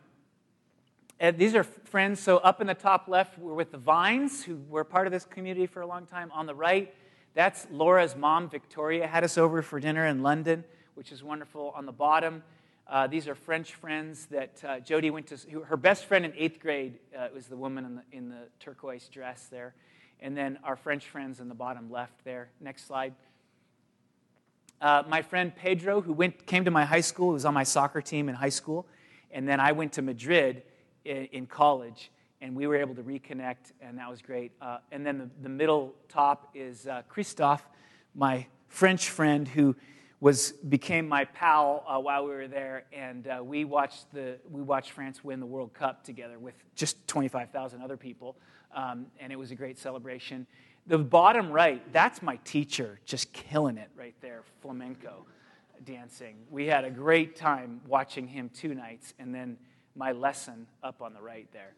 [1.19, 2.21] These are friends.
[2.21, 5.25] So up in the top left, we're with the Vines, who were part of this
[5.25, 6.31] community for a long time.
[6.33, 6.95] On the right,
[7.33, 10.63] that's Laura's mom, Victoria, had us over for dinner in London,
[10.95, 11.73] which is wonderful.
[11.75, 12.43] On the bottom,
[12.87, 15.61] uh, these are French friends that uh, Jody went to.
[15.61, 19.09] Her best friend in eighth grade uh, was the woman in the, in the turquoise
[19.09, 19.75] dress there.
[20.21, 22.51] And then our French friends in the bottom left there.
[22.61, 23.15] Next slide.
[24.83, 28.03] Uh, my friend Pedro, who went, came to my high school, was on my soccer
[28.03, 28.87] team in high school.
[29.31, 30.63] And then I went to Madrid
[31.07, 34.53] in, in college, and we were able to reconnect, and that was great.
[34.61, 37.67] Uh, and then the, the middle top is uh, Christoph,
[38.15, 39.75] my French friend who
[40.21, 44.63] was became my pal uh, while we were there, and uh, we watched the we
[44.63, 48.37] watched France win the World Cup together with just 25,000 other people,
[48.75, 50.47] um, and it was a great celebration.
[50.87, 55.27] The bottom right, that's my teacher, just killing it right there, flamenco
[55.85, 56.37] dancing.
[56.51, 59.59] We had a great time watching him two nights, and then
[59.97, 61.73] my lesson up on the right there.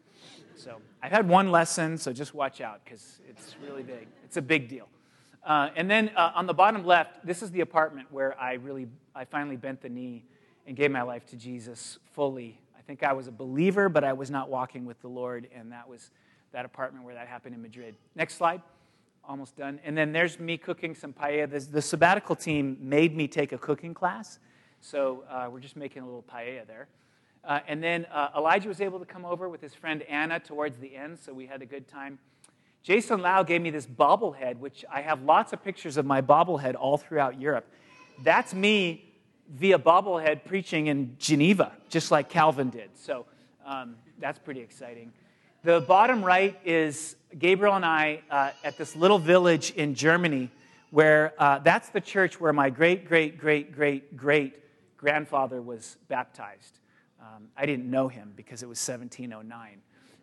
[0.55, 4.07] So I've had one lesson, so just watch out because it's really big.
[4.25, 4.87] It's a big deal.
[5.45, 8.87] Uh, and then uh, on the bottom left, this is the apartment where I really,
[9.15, 10.25] I finally bent the knee
[10.67, 12.59] and gave my life to Jesus fully.
[12.77, 15.71] I think I was a believer, but I was not walking with the Lord, and
[15.71, 16.11] that was
[16.51, 17.95] that apartment where that happened in Madrid.
[18.15, 18.61] Next slide.
[19.23, 19.79] Almost done.
[19.83, 21.49] And then there's me cooking some paella.
[21.49, 24.39] The, the sabbatical team made me take a cooking class,
[24.81, 26.87] so uh, we're just making a little paella there.
[27.43, 30.77] Uh, and then uh, Elijah was able to come over with his friend Anna towards
[30.77, 32.19] the end, so we had a good time.
[32.83, 36.75] Jason Lau gave me this bobblehead, which I have lots of pictures of my bobblehead
[36.75, 37.65] all throughout Europe.
[38.23, 39.05] That's me
[39.49, 42.89] via bobblehead preaching in Geneva, just like Calvin did.
[42.95, 43.25] So
[43.65, 45.11] um, that's pretty exciting.
[45.63, 50.49] The bottom right is Gabriel and I uh, at this little village in Germany,
[50.91, 54.55] where uh, that's the church where my great, great, great, great, great
[54.97, 56.79] grandfather was baptized.
[57.21, 59.81] Um, I didn't know him because it was 1709.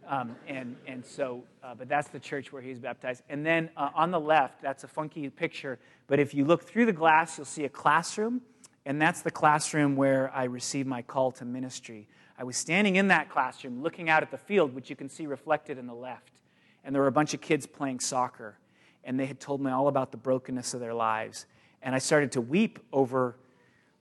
[0.08, 3.22] Um, and, and so, uh, but that's the church where he was baptized.
[3.28, 6.86] And then uh, on the left, that's a funky picture, but if you look through
[6.86, 8.40] the glass, you'll see a classroom,
[8.84, 12.06] and that's the classroom where I received my call to ministry.
[12.38, 15.26] I was standing in that classroom looking out at the field, which you can see
[15.26, 16.40] reflected in the left,
[16.84, 18.56] and there were a bunch of kids playing soccer,
[19.02, 21.46] and they had told me all about the brokenness of their lives.
[21.82, 23.36] And I started to weep over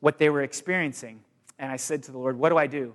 [0.02, 1.22] what they were experiencing.
[1.58, 2.94] And I said to the Lord, What do I do?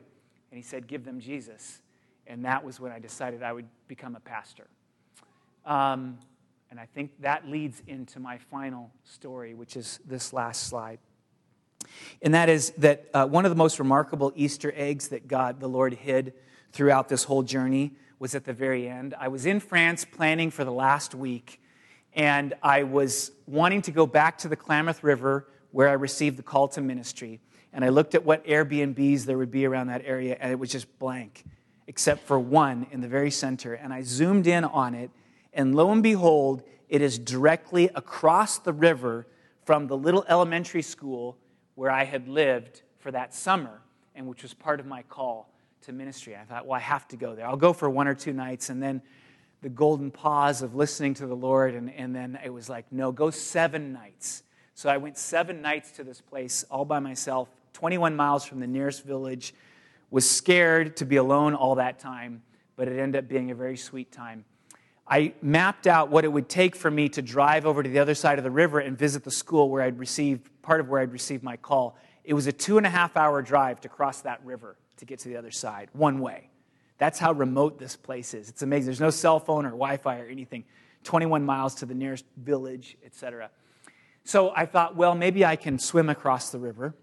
[0.50, 1.80] And He said, Give them Jesus.
[2.26, 4.68] And that was when I decided I would become a pastor.
[5.64, 6.18] Um,
[6.70, 11.00] and I think that leads into my final story, which is this last slide.
[12.22, 15.68] And that is that uh, one of the most remarkable Easter eggs that God, the
[15.68, 16.34] Lord, hid
[16.72, 19.14] throughout this whole journey was at the very end.
[19.18, 21.60] I was in France planning for the last week,
[22.14, 26.42] and I was wanting to go back to the Klamath River where I received the
[26.42, 27.40] call to ministry.
[27.72, 30.70] And I looked at what Airbnbs there would be around that area, and it was
[30.70, 31.44] just blank
[31.86, 33.74] except for one in the very center.
[33.74, 35.10] And I zoomed in on it,
[35.52, 39.26] and lo and behold, it is directly across the river
[39.64, 41.36] from the little elementary school
[41.74, 43.80] where I had lived for that summer,
[44.14, 45.52] and which was part of my call
[45.82, 46.36] to ministry.
[46.36, 47.46] I thought, well, I have to go there.
[47.46, 49.02] I'll go for one or two nights, and then
[49.62, 53.12] the golden pause of listening to the Lord, and, and then it was like, no,
[53.12, 54.42] go seven nights.
[54.74, 58.66] So I went seven nights to this place all by myself, 21 miles from the
[58.66, 59.54] nearest village
[60.10, 62.42] was scared to be alone all that time,
[62.76, 64.44] but it ended up being a very sweet time.
[65.06, 68.14] I mapped out what it would take for me to drive over to the other
[68.14, 71.12] side of the river and visit the school where I'd received part of where I'd
[71.12, 71.96] received my call.
[72.22, 75.18] It was a two and a half hour drive to cross that river to get
[75.20, 76.50] to the other side, one way.
[76.98, 78.48] That's how remote this place is.
[78.48, 78.86] It's amazing.
[78.86, 80.64] There's no cell phone or Wi Fi or anything.
[81.04, 83.50] 21 miles to the nearest village, etc.
[84.24, 86.94] So I thought, well, maybe I can swim across the river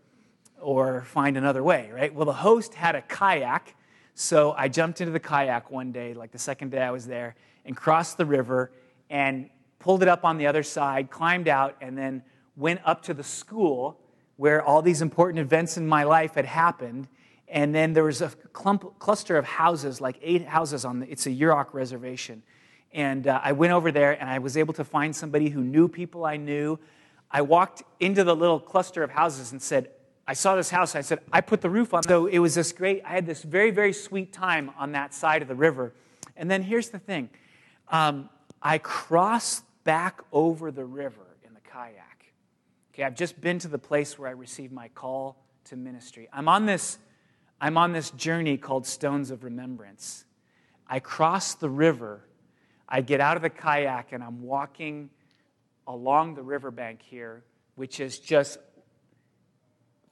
[0.62, 2.14] or find another way, right?
[2.14, 3.76] Well, the host had a kayak,
[4.14, 7.36] so I jumped into the kayak one day, like the second day I was there,
[7.66, 8.72] and crossed the river
[9.10, 9.49] and
[9.80, 12.24] pulled it up on the other side, climbed out, and then
[12.55, 13.99] went up to the school
[14.38, 17.08] where all these important events in my life had happened.
[17.47, 21.26] And then there was a clump, cluster of houses, like eight houses on the, it's
[21.26, 22.43] a Yurok reservation.
[22.91, 25.88] And uh, I went over there and I was able to find somebody who knew
[25.88, 26.80] people I knew.
[27.30, 29.89] I walked into the little cluster of houses and said,
[30.28, 30.93] I saw this house.
[30.93, 32.03] I said, I put the roof on.
[32.03, 35.41] So it was this great, I had this very, very sweet time on that side
[35.41, 35.93] of the river.
[36.36, 37.30] And then here's the thing
[37.88, 38.30] um,
[38.61, 42.25] I crossed back over the river in the kayak.
[42.93, 46.28] Okay, I've just been to the place where I received my call to ministry.
[46.34, 46.97] I'm on this,
[47.61, 50.25] I'm on this journey called Stones of Remembrance.
[50.88, 52.21] I cross the river.
[52.89, 55.09] I get out of the kayak and I'm walking
[55.86, 57.43] along the riverbank here,
[57.75, 58.57] which is just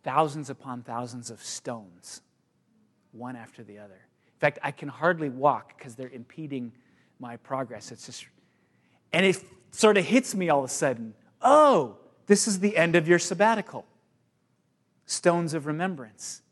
[0.05, 2.21] thousands upon thousands of stones,
[3.11, 3.95] one after the other.
[4.27, 6.71] In fact, I can hardly walk because they're impeding
[7.19, 7.91] my progress.
[7.91, 8.25] It's just,
[9.11, 11.15] and it sort of hits me all of a sudden.
[11.41, 11.97] Oh,
[12.27, 13.85] this is the end of your sabbatical.
[15.07, 16.43] Stones of remembrance.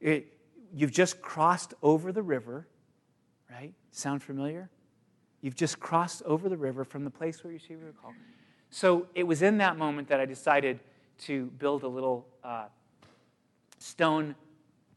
[0.00, 0.26] It,
[0.74, 2.66] you've just crossed over the river,
[3.48, 3.74] right?
[3.92, 4.70] Sound familiar?
[5.40, 8.12] You've just crossed over the river from the place where you see your call.
[8.70, 10.80] So it was in that moment that I decided
[11.20, 12.66] to build a little uh,
[13.78, 14.34] stone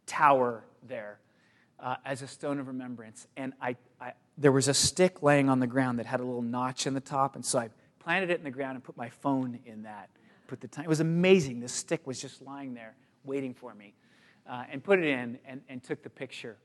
[0.06, 1.20] tower there
[1.80, 3.28] uh, as a stone of remembrance.
[3.38, 6.42] And I, I, there was a stick laying on the ground that had a little
[6.42, 9.10] notch in the top, and so I planted it in the ground and put my
[9.10, 10.10] phone in that
[10.48, 10.86] put the time.
[10.86, 11.60] It was amazing.
[11.60, 13.94] This stick was just lying there waiting for me.
[14.48, 16.58] Uh, and put it in and, and took the picture.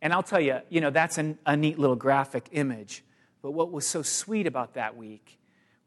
[0.00, 3.02] And I'll tell you, you know, that's an, a neat little graphic image.
[3.42, 5.37] But what was so sweet about that week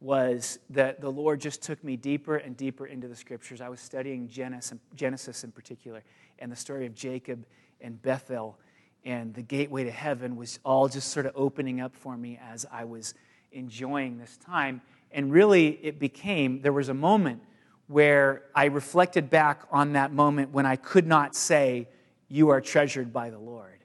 [0.02, 3.62] was that the Lord just took me deeper and deeper into the scriptures.
[3.62, 6.04] I was studying Genesis, Genesis in particular,
[6.40, 7.46] and the story of Jacob
[7.80, 8.58] and Bethel
[9.06, 12.66] and the gateway to heaven was all just sort of opening up for me as
[12.72, 13.14] I was
[13.52, 14.82] enjoying this time.
[15.12, 17.44] And really, it became there was a moment
[17.88, 21.88] where I reflected back on that moment when I could not say,
[22.28, 23.84] You are treasured by the Lord.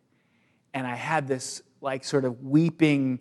[0.72, 3.20] And I had this like sort of weeping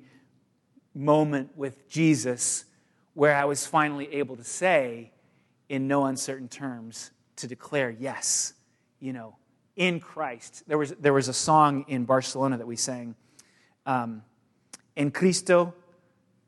[0.93, 2.65] moment with Jesus
[3.15, 5.11] where I was finally able to say,
[5.67, 8.53] in no uncertain terms, to declare, Yes,
[8.99, 9.35] you know,
[9.75, 10.63] in Christ.
[10.67, 13.15] There was, there was a song in Barcelona that we sang,
[13.85, 14.21] um,
[14.95, 15.73] En Cristo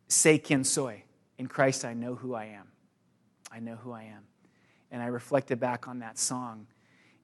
[0.07, 1.03] sé quien soy.
[1.37, 2.67] In Christ, I know who I am.
[3.51, 4.23] I know who I am.
[4.91, 6.67] And I reflected back on that song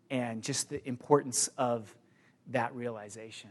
[0.10, 1.94] and just the importance of
[2.52, 3.50] that realization.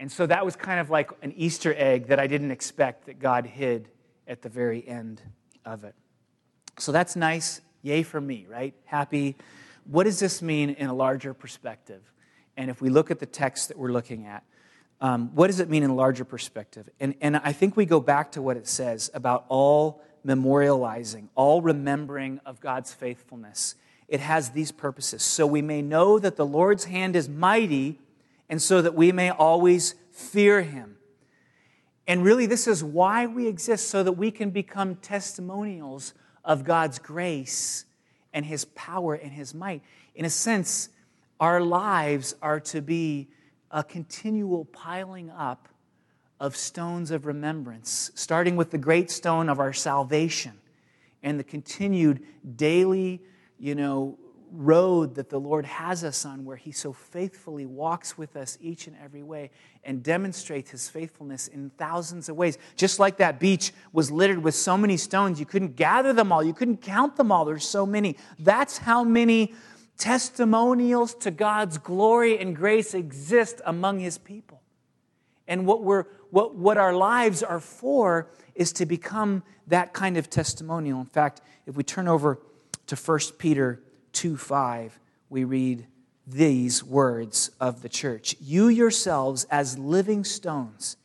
[0.00, 3.18] And so that was kind of like an Easter egg that I didn't expect that
[3.18, 3.88] God hid
[4.26, 5.22] at the very end
[5.64, 5.94] of it.
[6.78, 7.60] So that's nice.
[7.82, 8.74] Yay for me, right?
[8.84, 9.36] Happy
[9.88, 12.02] what does this mean in a larger perspective?
[12.56, 14.42] And if we look at the text that we're looking at,
[15.00, 16.88] um, what does it mean in a larger perspective?
[16.98, 21.60] And, and I think we go back to what it says about all memorializing, all
[21.62, 23.74] remembering of God's faithfulness.
[24.08, 25.22] It has these purposes.
[25.22, 28.00] So we may know that the Lord's hand is mighty,
[28.48, 30.95] and so that we may always fear him.
[32.06, 36.98] And really, this is why we exist, so that we can become testimonials of God's
[36.98, 37.84] grace
[38.32, 39.82] and his power and his might.
[40.14, 40.90] In a sense,
[41.40, 43.28] our lives are to be
[43.70, 45.68] a continual piling up
[46.38, 50.52] of stones of remembrance, starting with the great stone of our salvation
[51.22, 52.22] and the continued
[52.56, 53.20] daily,
[53.58, 54.18] you know,
[54.52, 58.86] road that the Lord has us on, where He so faithfully walks with us each
[58.86, 59.50] and every way
[59.84, 62.58] and demonstrates His faithfulness in thousands of ways.
[62.76, 66.42] Just like that beach was littered with so many stones, you couldn't gather them all,
[66.42, 67.44] you couldn't count them all.
[67.44, 68.16] There's so many.
[68.38, 69.54] That's how many
[69.98, 74.60] testimonials to God's glory and grace exist among His people.
[75.48, 80.28] And what, we're, what, what our lives are for is to become that kind of
[80.28, 81.00] testimonial.
[81.00, 82.40] In fact, if we turn over
[82.86, 83.80] to 1 Peter
[84.16, 84.98] 2 5,
[85.28, 85.86] we read
[86.26, 90.96] these words of the church You yourselves, as living stones,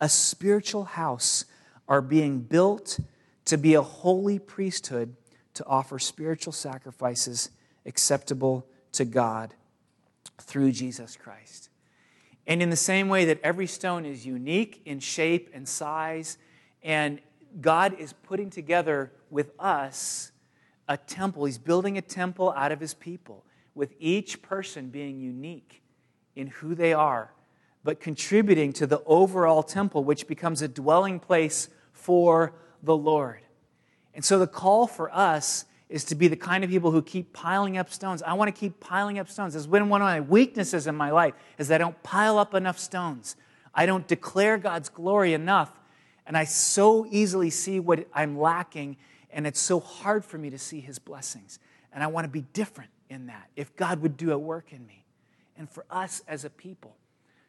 [0.00, 1.44] a spiritual house,
[1.88, 3.00] are being built
[3.46, 5.16] to be a holy priesthood
[5.54, 7.50] to offer spiritual sacrifices
[7.84, 9.52] acceptable to God
[10.38, 11.70] through Jesus Christ.
[12.46, 16.38] And in the same way that every stone is unique in shape and size,
[16.84, 17.20] and
[17.60, 20.30] God is putting together with us
[20.90, 21.44] a temple.
[21.44, 23.44] He's building a temple out of his people,
[23.76, 25.82] with each person being unique
[26.34, 27.32] in who they are,
[27.84, 33.40] but contributing to the overall temple, which becomes a dwelling place for the Lord.
[34.14, 37.32] And so the call for us is to be the kind of people who keep
[37.32, 38.20] piling up stones.
[38.24, 39.54] I want to keep piling up stones.
[39.54, 42.80] It's been one of my weaknesses in my life is I don't pile up enough
[42.80, 43.36] stones.
[43.72, 45.70] I don't declare God's glory enough.
[46.26, 48.96] And I so easily see what I'm lacking
[49.32, 51.58] and it's so hard for me to see his blessings.
[51.92, 53.50] And I want to be different in that.
[53.56, 55.04] If God would do a work in me.
[55.56, 56.96] And for us as a people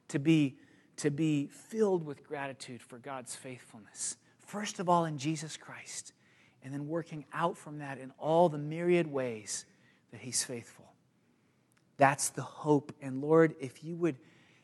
[0.09, 0.57] to be,
[0.97, 4.17] to be filled with gratitude for God's faithfulness.
[4.45, 6.13] First of all, in Jesus Christ.
[6.63, 9.65] And then working out from that in all the myriad ways
[10.11, 10.91] that he's faithful.
[11.97, 12.93] That's the hope.
[13.01, 14.17] And Lord, if you would,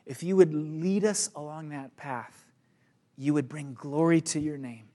[0.06, 2.44] if you would lead us along that path,
[3.16, 4.87] you would bring glory to your name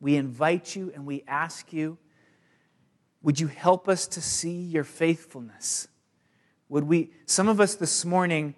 [0.00, 1.98] we invite you and we ask you,
[3.22, 5.88] would you help us to see your faithfulness?
[6.68, 8.54] Would we, some of us this morning,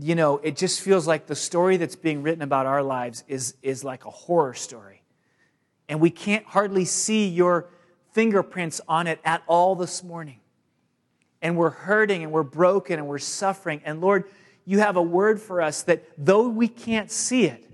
[0.00, 3.56] you know, it just feels like the story that's being written about our lives is,
[3.62, 5.02] is like a horror story.
[5.88, 7.68] And we can't hardly see your
[8.12, 10.40] fingerprints on it at all this morning.
[11.42, 13.80] And we're hurting and we're broken and we're suffering.
[13.84, 14.24] And Lord,
[14.64, 17.67] you have a word for us that though we can't see it,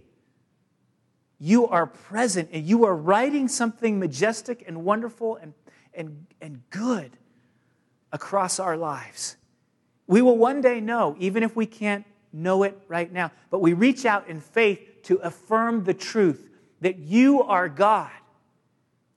[1.44, 5.52] you are present and you are writing something majestic and wonderful and,
[5.92, 7.18] and, and good
[8.10, 9.36] across our lives.
[10.06, 13.74] We will one day know, even if we can't know it right now, but we
[13.74, 16.48] reach out in faith to affirm the truth
[16.80, 18.10] that you are God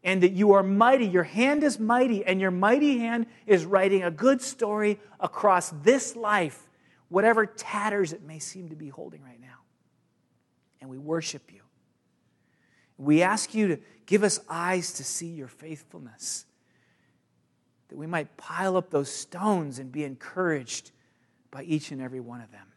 [0.04, 1.06] and that you are mighty.
[1.08, 6.14] Your hand is mighty, and your mighty hand is writing a good story across this
[6.14, 6.68] life,
[7.08, 9.60] whatever tatters it may seem to be holding right now.
[10.82, 11.57] And we worship you.
[12.98, 16.46] We ask you to give us eyes to see your faithfulness,
[17.90, 20.92] that we might pile up those stones and be encouraged
[21.52, 22.68] by each and every one of them.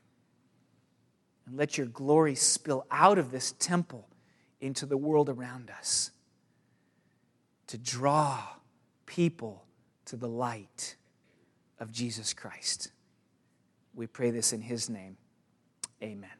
[1.47, 4.09] And let your glory spill out of this temple
[4.61, 6.11] into the world around us
[7.66, 8.43] to draw
[9.07, 9.64] people
[10.05, 10.97] to the light
[11.79, 12.91] of Jesus Christ.
[13.95, 15.16] We pray this in his name.
[16.03, 16.39] Amen.